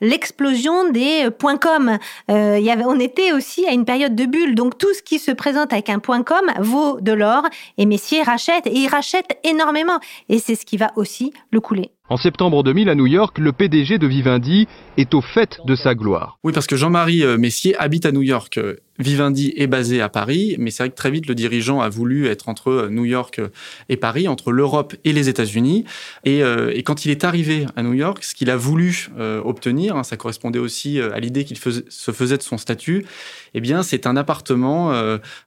l'explosion 0.01 0.89
des 0.89 1.27
.com. 1.62 1.98
Euh, 2.29 2.60
y 2.60 2.72
avait, 2.72 2.86
on 2.86 3.00
était 3.00 3.32
aussi 3.32 3.65
à 3.65 3.72
une 3.72 3.86
période 3.86 4.15
de 4.15 4.25
bulle, 4.25 4.56
donc 4.56 4.77
tout 4.77 4.94
ce 4.94 5.01
qui 5.01 5.20
se 5.20 5.32
présente 5.32 5.74
avec 5.74 5.89
un 5.89 6.00
point 6.00 6.24
.com 6.24 6.46
vaut 6.60 7.00
de 7.01 7.12
l'or, 7.12 7.44
et 7.77 7.86
Messier 7.86 8.24
rachète, 8.24 8.68
et 8.68 8.74
il 8.74 8.88
rachète 8.88 9.39
énormément, 9.44 10.00
et 10.27 10.39
c'est 10.39 10.56
ce 10.56 10.65
qui 10.65 10.77
va 10.77 10.91
aussi 10.96 11.34
le 11.51 11.60
couler. 11.62 11.91
En 12.10 12.18
septembre 12.18 12.63
2000, 12.63 12.89
à 12.89 12.96
New 12.96 13.06
York, 13.06 13.38
le 13.38 13.51
PDG 13.51 14.00
de 14.00 14.08
Vivendi 14.08 14.68
est 14.98 15.13
au 15.13 15.22
fait 15.22 15.60
de 15.66 15.75
sa 15.75 15.94
gloire. 15.94 16.39
Oui, 16.44 16.51
parce 16.51 16.66
que 16.66 16.75
Jean-Marie 16.75 17.24
euh, 17.24 17.38
Messier 17.38 17.75
habite 17.78 18.08
à 18.08 18.12
New 18.12 18.24
York. 18.24 18.60
Vivendi 19.00 19.53
est 19.56 19.68
basé 19.68 20.01
à 20.01 20.10
Paris, 20.10 20.56
mais 20.60 20.72
c'est 20.72 20.84
vrai 20.84 20.89
que 20.89 20.96
très 20.96 21.12
vite, 21.12 21.27
le 21.27 21.36
dirigeant 21.36 21.82
a 21.82 21.89
voulu 21.89 22.27
être 22.27 22.50
entre 22.50 22.70
euh, 22.70 22.89
New 22.89 23.06
York 23.06 23.39
euh, 23.39 23.48
et 23.88 23.98
Paris, 23.98 24.27
entre 24.27 24.51
l'Europe 24.51 24.96
et 25.03 25.13
les 25.13 25.29
États-Unis. 25.29 25.86
Et, 26.25 26.44
quand 26.84 27.06
il 27.06 27.12
est 27.12 27.24
arrivé 27.24 27.65
à 27.75 27.84
New 27.84 27.94
York, 27.94 28.24
ce 28.24 28.34
qu'il 28.34 28.50
a 28.50 28.56
voulu 28.56 29.10
obtenir, 29.44 29.96
hein, 29.96 30.03
ça 30.03 30.18
correspondait 30.18 30.60
aussi 30.60 31.00
à 31.00 31.20
l'idée 31.20 31.44
qu'il 31.44 31.58
se 31.58 32.12
faisait 32.12 32.38
de 32.38 32.41
son 32.41 32.58
statut, 32.58 33.06
eh 33.53 33.62
bien, 33.62 33.84
c'est 33.84 34.08
un 34.08 34.18
appartement 34.18 34.91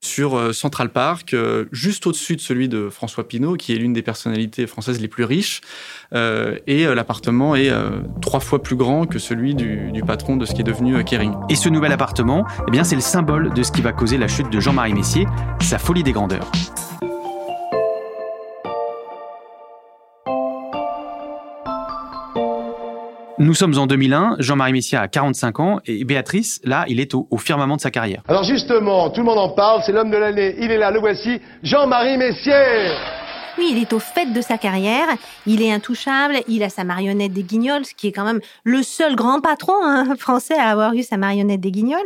sur 0.00 0.54
Central 0.54 0.90
Park, 0.90 1.34
juste 1.72 2.06
au-dessus 2.06 2.36
de 2.36 2.40
celui 2.40 2.68
de 2.68 2.88
François 2.90 3.26
Pinault, 3.26 3.56
qui 3.56 3.72
est 3.72 3.76
l'une 3.76 3.92
des 3.92 4.02
personnalités 4.02 4.66
françaises 4.66 5.00
les 5.00 5.08
plus 5.08 5.24
riches. 5.24 5.60
Euh, 6.14 6.58
et 6.66 6.86
euh, 6.86 6.94
l'appartement 6.94 7.54
est 7.54 7.70
euh, 7.70 7.90
trois 8.20 8.40
fois 8.40 8.62
plus 8.62 8.76
grand 8.76 9.06
que 9.06 9.18
celui 9.18 9.54
du, 9.54 10.02
patron 10.06 10.36
de 10.36 10.44
ce 10.44 10.52
qui 10.52 10.60
est 10.60 10.64
devenu 10.64 11.02
Kering. 11.04 11.32
Et 11.48 11.54
ce 11.54 11.68
nouvel 11.68 11.92
appartement, 11.92 12.44
eh 12.66 12.70
bien, 12.70 12.84
c'est 12.84 12.96
le 12.96 13.00
symbole 13.00 13.41
de 13.50 13.62
ce 13.62 13.72
qui 13.72 13.80
va 13.80 13.92
causer 13.92 14.18
la 14.18 14.28
chute 14.28 14.50
de 14.50 14.60
Jean-Marie 14.60 14.94
Messier, 14.94 15.26
sa 15.60 15.78
folie 15.78 16.02
des 16.02 16.12
grandeurs. 16.12 16.50
Nous 23.38 23.54
sommes 23.54 23.76
en 23.76 23.88
2001, 23.88 24.36
Jean-Marie 24.38 24.72
Messier 24.72 24.98
a 24.98 25.08
45 25.08 25.58
ans 25.58 25.80
et 25.84 26.04
Béatrice, 26.04 26.60
là, 26.62 26.84
il 26.86 27.00
est 27.00 27.12
au, 27.12 27.26
firmament 27.38 27.74
de 27.74 27.80
sa 27.80 27.90
carrière. 27.90 28.22
Alors 28.28 28.44
justement, 28.44 29.10
tout 29.10 29.20
le 29.20 29.26
monde 29.26 29.38
en 29.38 29.48
parle, 29.48 29.82
c'est 29.84 29.90
l'homme 29.90 30.12
de 30.12 30.16
l'année, 30.16 30.54
il 30.58 30.70
est 30.70 30.78
là, 30.78 30.92
le 30.92 31.00
voici, 31.00 31.40
Jean-Marie 31.64 32.18
Messier 32.18 32.52
oui, 33.58 33.68
il 33.72 33.78
est 33.78 33.92
au 33.92 33.98
fait 33.98 34.32
de 34.32 34.40
sa 34.40 34.56
carrière, 34.56 35.06
il 35.46 35.62
est 35.62 35.70
intouchable, 35.70 36.40
il 36.48 36.62
a 36.62 36.70
sa 36.70 36.84
marionnette 36.84 37.32
des 37.32 37.42
Guignols, 37.42 37.84
ce 37.84 37.94
qui 37.94 38.08
est 38.08 38.12
quand 38.12 38.24
même 38.24 38.40
le 38.64 38.82
seul 38.82 39.14
grand 39.14 39.40
patron 39.40 39.74
hein, 39.82 40.14
français 40.18 40.56
à 40.56 40.70
avoir 40.70 40.94
eu 40.94 41.02
sa 41.02 41.16
marionnette 41.16 41.60
des 41.60 41.70
Guignols. 41.70 41.98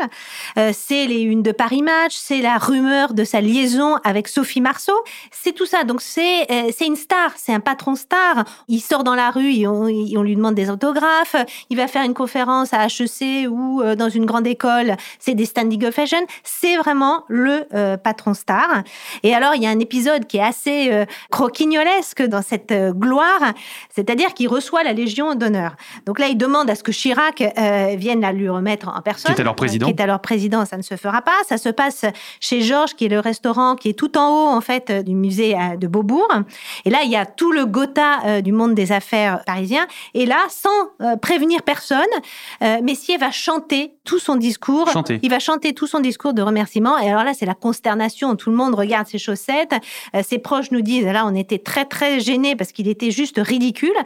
Euh, 0.58 0.72
c'est 0.74 1.06
les 1.06 1.22
unes 1.22 1.42
de 1.42 1.52
Paris 1.52 1.82
Match, 1.82 2.14
c'est 2.14 2.40
la 2.40 2.58
rumeur 2.58 3.14
de 3.14 3.24
sa 3.24 3.40
liaison 3.40 3.96
avec 4.02 4.26
Sophie 4.28 4.60
Marceau, 4.60 4.96
c'est 5.30 5.52
tout 5.52 5.66
ça. 5.66 5.84
Donc 5.84 6.02
c'est 6.02 6.50
euh, 6.50 6.70
c'est 6.76 6.86
une 6.86 6.96
star, 6.96 7.32
c'est 7.36 7.52
un 7.52 7.60
patron 7.60 7.94
star. 7.94 8.44
Il 8.68 8.80
sort 8.80 9.04
dans 9.04 9.14
la 9.14 9.30
rue 9.30 9.52
et 9.52 9.68
on, 9.68 9.84
on, 9.84 10.22
lui 10.22 10.34
demande 10.34 10.54
des 10.54 10.68
autographes, 10.68 11.36
il 11.70 11.76
va 11.76 11.86
faire 11.86 12.04
une 12.04 12.14
conférence 12.14 12.72
à 12.72 12.86
HEC 12.86 13.48
ou 13.48 13.82
euh, 13.82 13.94
dans 13.94 14.08
une 14.08 14.26
grande 14.26 14.46
école, 14.46 14.96
c'est 15.20 15.34
des 15.34 15.46
standing 15.46 15.84
ovation. 15.84 16.26
C'est 16.42 16.76
vraiment 16.76 17.24
le 17.28 17.66
patron 17.96 18.34
star. 18.34 18.82
Et 19.22 19.34
alors 19.34 19.54
il 19.54 19.62
y 19.62 19.66
a 19.66 19.70
un 19.70 19.78
épisode 19.78 20.26
qui 20.26 20.38
est 20.38 20.42
assez 20.42 21.06
croquignolesque 21.36 22.22
dans 22.22 22.40
cette 22.40 22.72
euh, 22.72 22.92
gloire, 22.92 23.52
c'est-à-dire 23.94 24.32
qu'il 24.32 24.48
reçoit 24.48 24.82
la 24.82 24.94
Légion 24.94 25.34
d'honneur. 25.34 25.76
Donc 26.06 26.18
là, 26.18 26.28
il 26.28 26.38
demande 26.38 26.70
à 26.70 26.74
ce 26.74 26.82
que 26.82 26.92
Chirac 26.92 27.42
euh, 27.42 27.94
vienne 27.94 28.22
la 28.22 28.32
lui 28.32 28.48
remettre 28.48 28.88
en 28.88 29.02
personne. 29.02 29.34
Qui 29.34 29.40
est 29.40 29.42
alors 29.42 29.54
président. 29.54 29.86
qui 29.86 29.92
est 29.92 30.00
alors 30.00 30.20
président, 30.20 30.64
ça 30.64 30.78
ne 30.78 30.82
se 30.82 30.96
fera 30.96 31.20
pas. 31.20 31.36
Ça 31.46 31.58
se 31.58 31.68
passe 31.68 32.06
chez 32.40 32.62
Georges, 32.62 32.94
qui 32.94 33.04
est 33.04 33.10
le 33.10 33.20
restaurant 33.20 33.76
qui 33.76 33.90
est 33.90 33.92
tout 33.92 34.16
en 34.16 34.30
haut, 34.30 34.48
en 34.48 34.62
fait, 34.62 34.90
du 34.90 35.14
musée 35.14 35.54
de 35.78 35.86
Beaubourg. 35.86 36.32
Et 36.86 36.90
là, 36.90 37.00
il 37.04 37.10
y 37.10 37.16
a 37.16 37.26
tout 37.26 37.52
le 37.52 37.66
Gotha 37.66 38.40
du 38.40 38.52
monde 38.52 38.74
des 38.74 38.90
affaires 38.92 39.42
parisien. 39.44 39.86
Et 40.14 40.24
là, 40.24 40.38
sans 40.48 41.16
prévenir 41.20 41.62
personne, 41.62 42.00
Messier 42.82 43.18
va 43.18 43.30
chanter 43.30 43.92
tout 44.04 44.18
son 44.18 44.36
discours. 44.36 44.88
Chanter. 44.88 45.18
Il 45.22 45.30
va 45.30 45.38
chanter 45.38 45.74
tout 45.74 45.86
son 45.86 46.00
discours 46.00 46.32
de 46.32 46.40
remerciement. 46.40 46.98
Et 46.98 47.10
alors 47.10 47.24
là, 47.24 47.34
c'est 47.34 47.46
la 47.46 47.54
consternation. 47.54 48.36
Tout 48.36 48.50
le 48.50 48.56
monde 48.56 48.74
regarde 48.74 49.06
ses 49.06 49.18
chaussettes. 49.18 49.74
ses 50.22 50.38
proches 50.38 50.70
nous 50.70 50.80
disent, 50.80 51.06
là, 51.06 51.25
on 51.26 51.34
était 51.34 51.58
très, 51.58 51.84
très 51.84 52.20
gênés 52.20 52.56
parce 52.56 52.72
qu'il 52.72 52.88
était 52.88 53.10
juste 53.10 53.40
ridicule. 53.42 53.96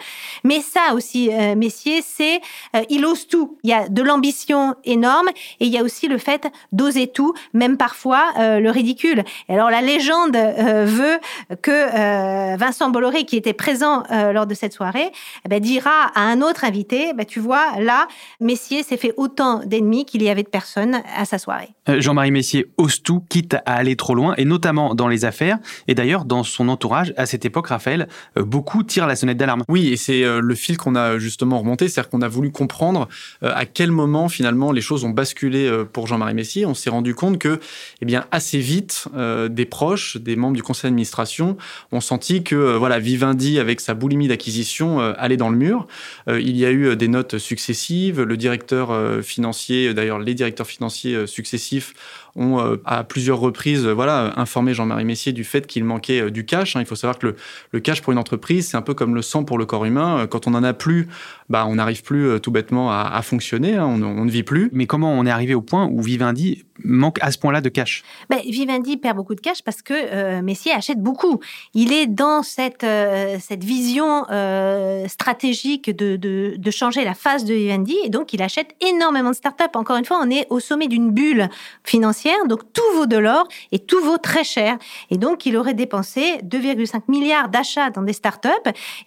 Mais 0.45 0.61
ça 0.61 0.95
aussi, 0.95 1.31
euh, 1.33 1.55
Messier, 1.55 2.03
c'est, 2.03 2.41
euh, 2.77 2.83
il 2.89 3.05
ose 3.05 3.27
tout. 3.27 3.59
Il 3.63 3.71
y 3.71 3.73
a 3.73 3.89
de 3.89 4.03
l'ambition 4.03 4.75
énorme 4.85 5.29
et 5.61 5.67
il 5.67 5.73
y 5.73 5.79
a 5.79 5.83
aussi 5.83 6.09
le 6.09 6.19
fait 6.19 6.49
d'oser 6.73 7.07
tout, 7.07 7.35
même 7.53 7.77
parfois 7.77 8.33
euh, 8.39 8.61
le 8.61 8.71
ridicule. 8.71 9.25
Alors, 9.49 9.71
la 9.71 9.81
légende 9.81 10.37
veut 10.37 11.19
que 11.63 12.57
Vincent 12.57 12.91
Bolloré, 12.91 13.25
qui 13.25 13.37
était 13.37 13.53
présent 13.53 14.03
lors 14.33 14.47
de 14.47 14.55
cette 14.55 14.73
soirée, 14.73 15.11
eh 15.45 15.49
ben, 15.49 15.61
dira 15.61 16.11
à 16.15 16.23
un 16.23 16.43
autre 16.43 16.65
invité, 16.65 17.13
ben, 17.15 17.27
tu 17.27 17.41
vois, 17.41 17.79
là, 17.79 18.09
Messier 18.41 18.83
s'est 18.83 18.97
fait 18.97 19.13
autant 19.17 19.61
d'ennemis 19.65 20.05
qu'il 20.05 20.23
y 20.23 20.29
avait 20.29 20.43
de 20.43 20.49
personnes 20.49 21.03
à 21.17 21.25
sa 21.25 21.39
soirée. 21.39 21.71
Jean-Marie 21.89 22.31
Messier 22.31 22.67
ose 22.77 23.03
tout, 23.03 23.23
quitte 23.29 23.55
à 23.55 23.75
aller 23.75 23.97
trop 23.97 24.15
loin, 24.15 24.35
et 24.37 24.45
notamment 24.45 24.95
dans 24.95 25.09
les 25.09 25.25
affaires. 25.25 25.59
Et 25.89 25.95
d'ailleurs, 25.95 26.25
dans 26.25 26.43
son 26.43 26.69
entourage, 26.69 27.10
à 27.17 27.27
cette 27.27 27.45
époque, 27.45 27.69
Raphaël, 27.69 28.09
euh, 28.37 28.45
beaucoup 28.45 28.83
tirent 28.83 29.07
la 29.07 29.17
sonnette 29.17 29.37
d'alarme. 29.37 29.63
Oui, 29.69 29.89
et 29.89 29.97
c'est 29.97 30.25
euh, 30.25 30.41
le 30.41 30.55
fil 30.55 30.77
qu'on 30.77 30.95
a 30.95 31.19
justement 31.19 31.59
remonté, 31.59 31.89
c'est-à-dire 31.89 32.11
qu'on 32.11 32.23
a 32.23 32.29
voulu 32.29 32.51
comprendre 32.51 33.09
euh, 33.43 33.53
à 33.55 33.67
quel 33.67 33.91
moment 33.91 34.29
finalement 34.29 34.73
les 34.73 34.81
choses 34.81 35.05
ont 35.05 35.11
basculé 35.11 35.71
pour 35.93 36.07
Jean-Marie 36.07 36.35
Messier. 36.35 36.67
On 36.67 36.75
s'est 36.75 36.91
rendu 36.91 37.15
compte 37.15 37.39
que, 37.39 37.61
eh 38.01 38.05
bien, 38.05 38.27
assez 38.31 38.59
vite, 38.59 39.09
des 39.51 39.65
proches, 39.65 40.17
des 40.17 40.37
membres 40.37 40.57
du 40.57 40.63
conseil 40.63 40.91
d'administration 40.91 41.57
ont 41.93 42.01
senti 42.01 42.43
que, 42.43 42.77
voilà, 42.77 42.99
Vivendi, 42.99 43.59
avec 43.59 43.81
sa 43.81 43.95
boulimie 43.95 44.29
d'acquisition, 44.29 45.01
allait 45.01 45.37
dans 45.37 45.51
le 45.51 45.57
mur. 45.57 45.87
il 46.29 46.57
y 46.57 46.65
a 46.65 46.71
eu 46.71 46.97
des 46.97 47.09
notes 47.09 47.39
successives. 47.39 48.23
Le 48.23 48.37
directeur 48.37 49.23
financier, 49.23 49.95
d'ailleurs, 49.95 50.19
les 50.19 50.35
directeurs 50.35 50.67
financiers 50.67 51.27
successifs 51.27 51.95
ont 52.37 52.79
à 52.85 53.05
plusieurs 53.05 53.41
reprises 53.41 53.87
voilà, 53.87 54.33
informé 54.37 54.75
Jean-Marie 54.75 55.05
Messier 55.05 55.33
du 55.33 55.45
fait 55.45 55.67
qu'il 55.67 55.85
manquait 55.85 56.31
du 56.31 56.45
cash. 56.45 56.77
Hein. 56.77 56.81
Il 56.81 56.87
faut 56.87 56.97
savoir 57.01 57.19
que 57.19 57.35
le, 57.73 57.81
cash 57.81 58.03
pour 58.03 58.13
une 58.13 58.19
entreprise, 58.19 58.69
c'est 58.69 58.77
un 58.77 58.83
peu 58.83 58.95
comme 58.95 59.15
le 59.15 59.23
sang 59.23 59.45
pour 59.45 59.59
le 59.59 59.67
corps 59.67 59.85
humain. 59.85 60.27
Quand 60.27 60.47
on 60.47 60.51
n'en 60.51 60.63
a 60.63 60.73
plus, 60.73 61.09
bah, 61.51 61.67
on 61.69 61.75
n'arrive 61.75 62.03
plus 62.03 62.41
tout 62.41 62.51
bêtement 62.51 62.91
à, 62.91 63.21
fonctionner, 63.23 63.77
hein. 63.77 63.87
on, 63.87 64.03
on, 64.03 64.25
ne 64.25 64.31
vit 64.31 64.43
plus. 64.43 64.71
Mais 64.73 64.87
comment 64.87 65.13
on 65.13 65.27
est 65.27 65.31
arrivé 65.31 65.55
au 65.55 65.63
point 65.63 65.87
où 65.87 66.01
Vivendi 66.01 66.65
manque 66.85 67.19
à 67.21 67.31
ce 67.31 67.39
point-là 67.39 67.61
de 67.61 67.69
cash? 67.69 68.03
Ben, 68.29 68.39
Vivendi 68.45 68.97
perd 68.97 69.17
beaucoup 69.17 69.35
de 69.35 69.41
cash 69.41 69.63
parce 69.63 69.83
que 69.83 69.95
euh, 69.95 70.43
Messier 70.43 70.73
achète 70.73 71.01
beaucoup. 71.01 71.41
Il 71.75 71.93
est 71.93 72.07
dans 72.07 72.43
cette, 72.43 72.85
euh, 72.85 73.37
cette 73.41 73.65
vision 73.65 74.25
euh, 74.31 75.07
stratégique 75.09 75.95
de, 75.95 76.17
de, 76.17 76.55
de, 76.57 76.71
changer 76.71 77.05
la 77.05 77.15
face 77.15 77.45
de 77.45 77.55
Vivendi 77.55 77.97
et 78.05 78.09
donc 78.09 78.33
il 78.33 78.43
achète 78.43 78.75
énormément 78.81 79.31
de 79.31 79.35
startups. 79.35 79.65
Encore 79.75 79.97
une 79.97 80.05
fois, 80.05 80.21
on 80.23 80.31
est 80.31 80.47
au 80.51 80.61
sommet 80.61 80.89
d'une 80.89 81.11
bulle 81.11 81.49
financière, 81.85 82.47
donc 82.49 82.73
tout 82.73 82.83
vaut 82.95 83.07
de 83.07 83.17
l'or 83.17 83.47
et 83.73 83.79
tout 83.79 84.01
vaut 84.03 84.19
très 84.19 84.45
cher. 84.45 84.79
Et 85.11 85.19
donc 85.19 85.47
il 85.47 85.57
aurait 85.57 85.75
dépensé 85.75 86.39
2,5 86.45 87.03
milliards 87.09 87.49
d'achats 87.49 87.91
dans 87.91 88.03
des 88.03 88.13
startups. 88.13 88.49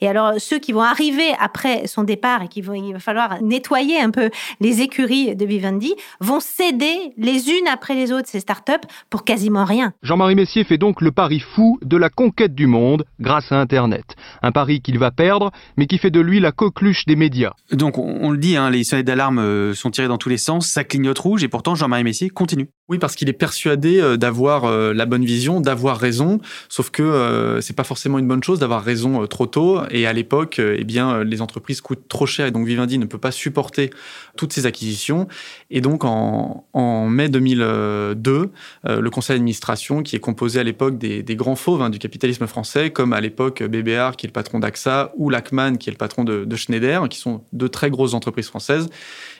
Et 0.01 0.07
alors 0.07 0.33
ceux 0.39 0.59
qui 0.59 0.73
vont 0.73 0.81
arriver 0.81 1.33
après 1.39 1.87
son 1.87 2.03
départ 2.03 2.32
et 2.41 2.47
qui 2.47 2.61
vont, 2.61 2.73
il 2.73 2.93
va 2.93 2.99
falloir 2.99 3.41
nettoyer 3.41 3.99
un 3.99 4.09
peu 4.09 4.29
les 4.59 4.81
écuries 4.81 5.35
de 5.35 5.45
Vivendi 5.45 5.93
vont 6.19 6.39
céder 6.39 7.13
les 7.17 7.49
unes 7.49 7.67
après 7.71 7.95
les 7.95 8.11
autres 8.11 8.27
ces 8.27 8.39
startups 8.39 8.87
pour 9.09 9.23
quasiment 9.23 9.65
rien. 9.65 9.93
Jean-Marie 10.01 10.35
Messier 10.35 10.63
fait 10.63 10.77
donc 10.77 11.01
le 11.01 11.11
pari 11.11 11.39
fou 11.39 11.77
de 11.81 11.97
la 11.97 12.09
conquête 12.09 12.55
du 12.55 12.67
monde 12.67 13.05
grâce 13.19 13.51
à 13.51 13.59
Internet. 13.59 14.15
Un 14.41 14.51
pari 14.51 14.81
qu'il 14.81 14.97
va 14.99 15.11
perdre, 15.11 15.51
mais 15.77 15.87
qui 15.87 15.97
fait 15.97 16.11
de 16.11 16.19
lui 16.19 16.39
la 16.39 16.51
coqueluche 16.51 17.05
des 17.05 17.15
médias. 17.15 17.53
Donc 17.71 17.97
on, 17.97 18.31
le 18.31 18.37
dit, 18.37 18.55
hein, 18.55 18.69
les 18.69 18.83
sonnettes 18.83 19.07
d'alarme 19.07 19.39
euh, 19.39 19.73
sont 19.73 19.91
tirées 19.91 20.07
dans 20.07 20.17
tous 20.17 20.29
les 20.29 20.37
sens, 20.37 20.67
ça 20.67 20.83
clignote 20.83 21.19
rouge, 21.19 21.43
et 21.43 21.47
pourtant 21.47 21.75
Jean-Marie 21.75 22.03
Messier 22.03 22.29
continue. 22.29 22.69
Oui, 22.89 22.97
parce 22.99 23.15
qu'il 23.15 23.29
est 23.29 23.33
persuadé 23.33 24.01
euh, 24.01 24.17
d'avoir 24.17 24.65
euh, 24.65 24.93
la 24.93 25.05
bonne 25.05 25.23
vision, 25.23 25.61
d'avoir 25.61 25.97
raison, 25.97 26.39
sauf 26.67 26.89
que 26.89 27.59
c'est 27.61 27.75
pas 27.75 27.83
forcément 27.83 28.19
une 28.19 28.27
bonne 28.27 28.43
chose 28.43 28.59
d'avoir 28.59 28.83
raison 28.83 29.25
trop 29.27 29.45
tôt. 29.45 29.81
Et 29.89 30.05
à 30.05 30.13
l'époque, 30.13 30.59
eh 30.59 30.83
bien, 30.83 31.23
les 31.23 31.41
entreprises 31.41 31.81
coûtent 31.81 32.07
trop 32.07 32.25
cher, 32.25 32.47
et 32.47 32.51
donc 32.51 32.67
Vivendi 32.67 32.97
ne 32.97 33.05
peut 33.05 33.17
pas 33.17 33.31
supporter 33.31 33.89
toutes 34.35 34.53
ces 34.53 34.65
acquisitions. 34.65 35.27
Et 35.69 35.81
donc 35.81 36.03
en, 36.03 36.67
en 36.73 37.07
mai 37.07 37.29
2000 37.29 37.43
2002, 37.43 38.51
euh, 38.87 39.01
le 39.01 39.09
conseil 39.09 39.35
d'administration, 39.35 40.03
qui 40.03 40.15
est 40.15 40.19
composé 40.19 40.59
à 40.59 40.63
l'époque 40.63 40.97
des, 40.97 41.23
grands 41.35 41.55
fauves 41.55 41.81
hein, 41.81 41.89
du 41.89 41.99
capitalisme 41.99 42.47
français, 42.47 42.91
comme 42.91 43.13
à 43.13 43.21
l'époque 43.21 43.63
BBR, 43.63 44.15
qui 44.17 44.25
est 44.25 44.29
le 44.29 44.33
patron 44.33 44.59
d'AXA, 44.59 45.11
ou 45.17 45.29
Lachman, 45.29 45.77
qui 45.77 45.89
est 45.89 45.93
le 45.93 45.97
patron 45.97 46.23
de, 46.23 46.55
Schneider, 46.55 47.09
qui 47.09 47.19
sont 47.19 47.43
deux 47.51 47.69
très 47.69 47.89
grosses 47.89 48.13
entreprises 48.13 48.47
françaises, 48.47 48.89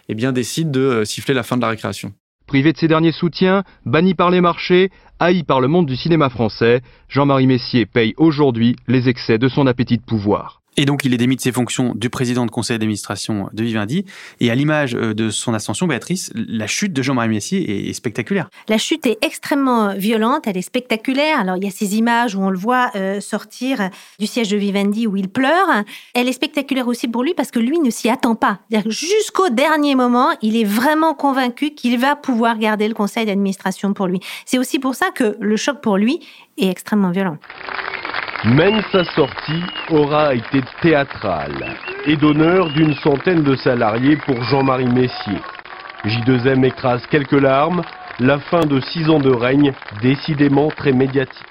eh 0.10 0.16
bien, 0.16 0.32
décident 0.32 0.72
de 0.72 0.80
euh, 0.80 1.06
siffler 1.06 1.34
la 1.34 1.44
fin 1.44 1.56
de 1.56 1.62
la 1.62 1.70
récréation. 1.70 2.14
Privé 2.54 2.72
de 2.72 2.78
ses 2.78 2.88
derniers 2.88 3.12
soutiens, 3.12 3.64
banni 3.84 4.14
par 4.14 4.30
les 4.30 4.40
marchés, 4.40 4.92
haï 5.20 5.42
par 5.42 5.60
le 5.60 5.68
monde 5.68 5.88
du 5.88 5.96
cinéma 5.96 6.30
français, 6.30 6.84
Jean-Marie 7.10 7.48
Messier 7.48 7.88
paye 7.88 8.14
aujourd'hui 8.16 8.76
les 8.88 9.10
excès 9.10 9.40
de 9.40 9.48
son 9.48 9.66
appétit 9.66 9.98
de 9.98 10.04
pouvoir. 10.04 10.63
Et 10.78 10.86
donc, 10.86 11.06
il 11.06 11.14
est 11.14 11.18
démis 11.18 11.36
de 11.36 11.42
ses 11.42 11.52
fonctions 11.52 11.94
du 11.96 12.10
président 12.10 12.46
de 12.46 12.52
conseil 12.52 12.78
d'administration 12.80 13.50
de 13.54 13.64
Vivendi. 13.64 14.06
Et 14.40 14.50
à 14.50 14.56
l'image 14.56 14.96
euh, 14.96 15.14
de 15.14 15.30
son 15.30 15.54
ascension, 15.54 15.88
Béatrice, 15.88 16.32
la 16.36 16.68
chute 16.68 16.94
de 16.94 17.02
Jean-Marie 17.02 17.30
Messier 17.30 17.90
est 17.90 17.94
spectaculaire. 17.94 18.50
La 18.68 18.78
chute 18.78 19.06
est 19.06 19.18
extrêmement 19.24 19.94
violente, 19.94 20.48
elle 20.48 20.58
est 20.58 20.64
spectaculaire. 20.64 21.40
Alors, 21.40 21.58
il 21.58 21.64
y 21.64 21.68
a 21.68 21.72
ces 21.72 21.96
images 21.96 22.36
où 22.36 22.42
on 22.42 22.50
le 22.50 22.58
voit 22.58 22.92
euh, 22.96 23.20
sortir 23.22 23.90
du 24.20 24.28
siège 24.28 24.50
de 24.50 24.58
Vivendi 24.58 25.06
où 25.08 25.16
il 25.16 25.30
pleure. 25.30 25.84
Elle 26.14 26.28
est 26.28 26.34
spectaculaire 26.34 26.88
aussi 26.88 27.08
pour 27.08 27.24
lui 27.24 27.34
parce 27.34 27.52
que 27.52 27.60
lui 27.60 27.80
ne 27.80 27.90
s'y 27.90 28.10
attend 28.10 28.36
pas. 28.36 28.60
Jusqu'au 28.88 29.50
dernier 29.50 29.96
moment, 29.96 30.32
il 30.42 30.56
est 30.56 30.64
vraiment 30.64 31.14
convaincu 31.14 31.72
qu'il 31.72 32.00
va 32.00 32.16
pouvoir 32.16 32.58
garder 32.58 32.88
le 32.88 32.94
conseil 32.94 33.26
d'administration 33.26 33.94
pour 33.94 34.08
lui. 34.08 34.20
C'est 34.46 34.58
aussi 34.58 34.80
pour 34.80 34.96
ça 34.96 35.12
que 35.12 35.38
le 35.40 35.56
choc 35.56 35.82
pour 35.82 35.98
lui 35.98 36.20
est 36.58 36.70
extrêmement 36.70 37.12
violent. 37.12 37.38
Même 38.46 38.82
sa 38.92 39.06
sortie 39.06 39.64
aura 39.90 40.36
été 40.36 40.60
théâtrale 40.82 41.78
et 42.06 42.18
d'honneur 42.18 42.74
d'une 42.74 42.94
centaine 42.96 43.42
de 43.42 43.56
salariés 43.56 44.18
pour 44.18 44.44
Jean-Marie 44.44 44.92
Messier. 44.92 45.40
J2M 46.04 46.66
écrase 46.66 47.02
quelques 47.10 47.32
larmes, 47.32 47.84
la 48.20 48.40
fin 48.40 48.66
de 48.66 48.82
six 48.82 49.10
ans 49.10 49.22
de 49.22 49.32
règne, 49.32 49.72
décidément 50.02 50.70
très 50.70 50.92
médiatique. 50.92 51.48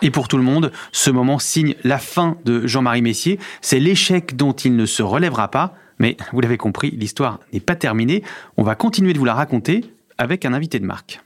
Et 0.00 0.10
pour 0.10 0.28
tout 0.28 0.38
le 0.38 0.42
monde, 0.42 0.72
ce 0.92 1.10
moment 1.10 1.38
signe 1.38 1.74
la 1.84 1.98
fin 1.98 2.38
de 2.46 2.66
Jean-Marie 2.66 3.02
Messier. 3.02 3.38
C'est 3.60 3.78
l'échec 3.78 4.34
dont 4.34 4.52
il 4.52 4.76
ne 4.76 4.86
se 4.86 5.02
relèvera 5.02 5.48
pas. 5.48 5.74
Mais 5.98 6.16
vous 6.32 6.40
l'avez 6.40 6.56
compris, 6.56 6.90
l'histoire 6.92 7.38
n'est 7.52 7.60
pas 7.60 7.76
terminée. 7.76 8.22
On 8.56 8.62
va 8.62 8.76
continuer 8.76 9.12
de 9.12 9.18
vous 9.18 9.26
la 9.26 9.34
raconter 9.34 9.84
avec 10.16 10.46
un 10.46 10.54
invité 10.54 10.80
de 10.80 10.86
marque. 10.86 11.20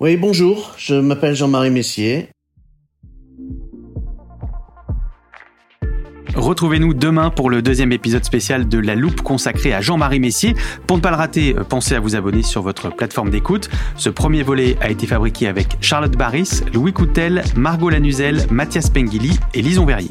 Oui, 0.00 0.18
bonjour, 0.18 0.74
je 0.76 0.96
m'appelle 0.96 1.34
Jean-Marie 1.34 1.70
Messier. 1.70 2.28
Retrouvez-nous 6.34 6.94
demain 6.94 7.30
pour 7.30 7.50
le 7.50 7.60
deuxième 7.62 7.92
épisode 7.92 8.24
spécial 8.24 8.68
de 8.68 8.78
La 8.78 8.94
Loupe 8.94 9.20
consacré 9.20 9.74
à 9.74 9.80
Jean-Marie 9.80 10.20
Messier. 10.20 10.54
Pour 10.86 10.96
ne 10.96 11.02
pas 11.02 11.10
le 11.10 11.16
rater, 11.16 11.54
euh, 11.56 11.64
pensez 11.64 11.94
à 11.94 12.00
vous 12.00 12.16
abonner 12.16 12.42
sur 12.42 12.62
votre 12.62 12.88
plateforme 12.90 13.30
d'écoute. 13.30 13.68
Ce 13.96 14.08
premier 14.08 14.42
volet 14.42 14.76
a 14.80 14.90
été 14.90 15.06
fabriqué 15.06 15.46
avec 15.46 15.76
Charlotte 15.80 16.16
Barris, 16.16 16.62
Louis 16.72 16.92
Coutel, 16.92 17.42
Margot 17.56 17.90
Lanuzel, 17.90 18.46
Mathias 18.50 18.88
Pengili 18.88 19.38
et 19.54 19.62
Lison 19.62 19.84
Verrier. 19.84 20.10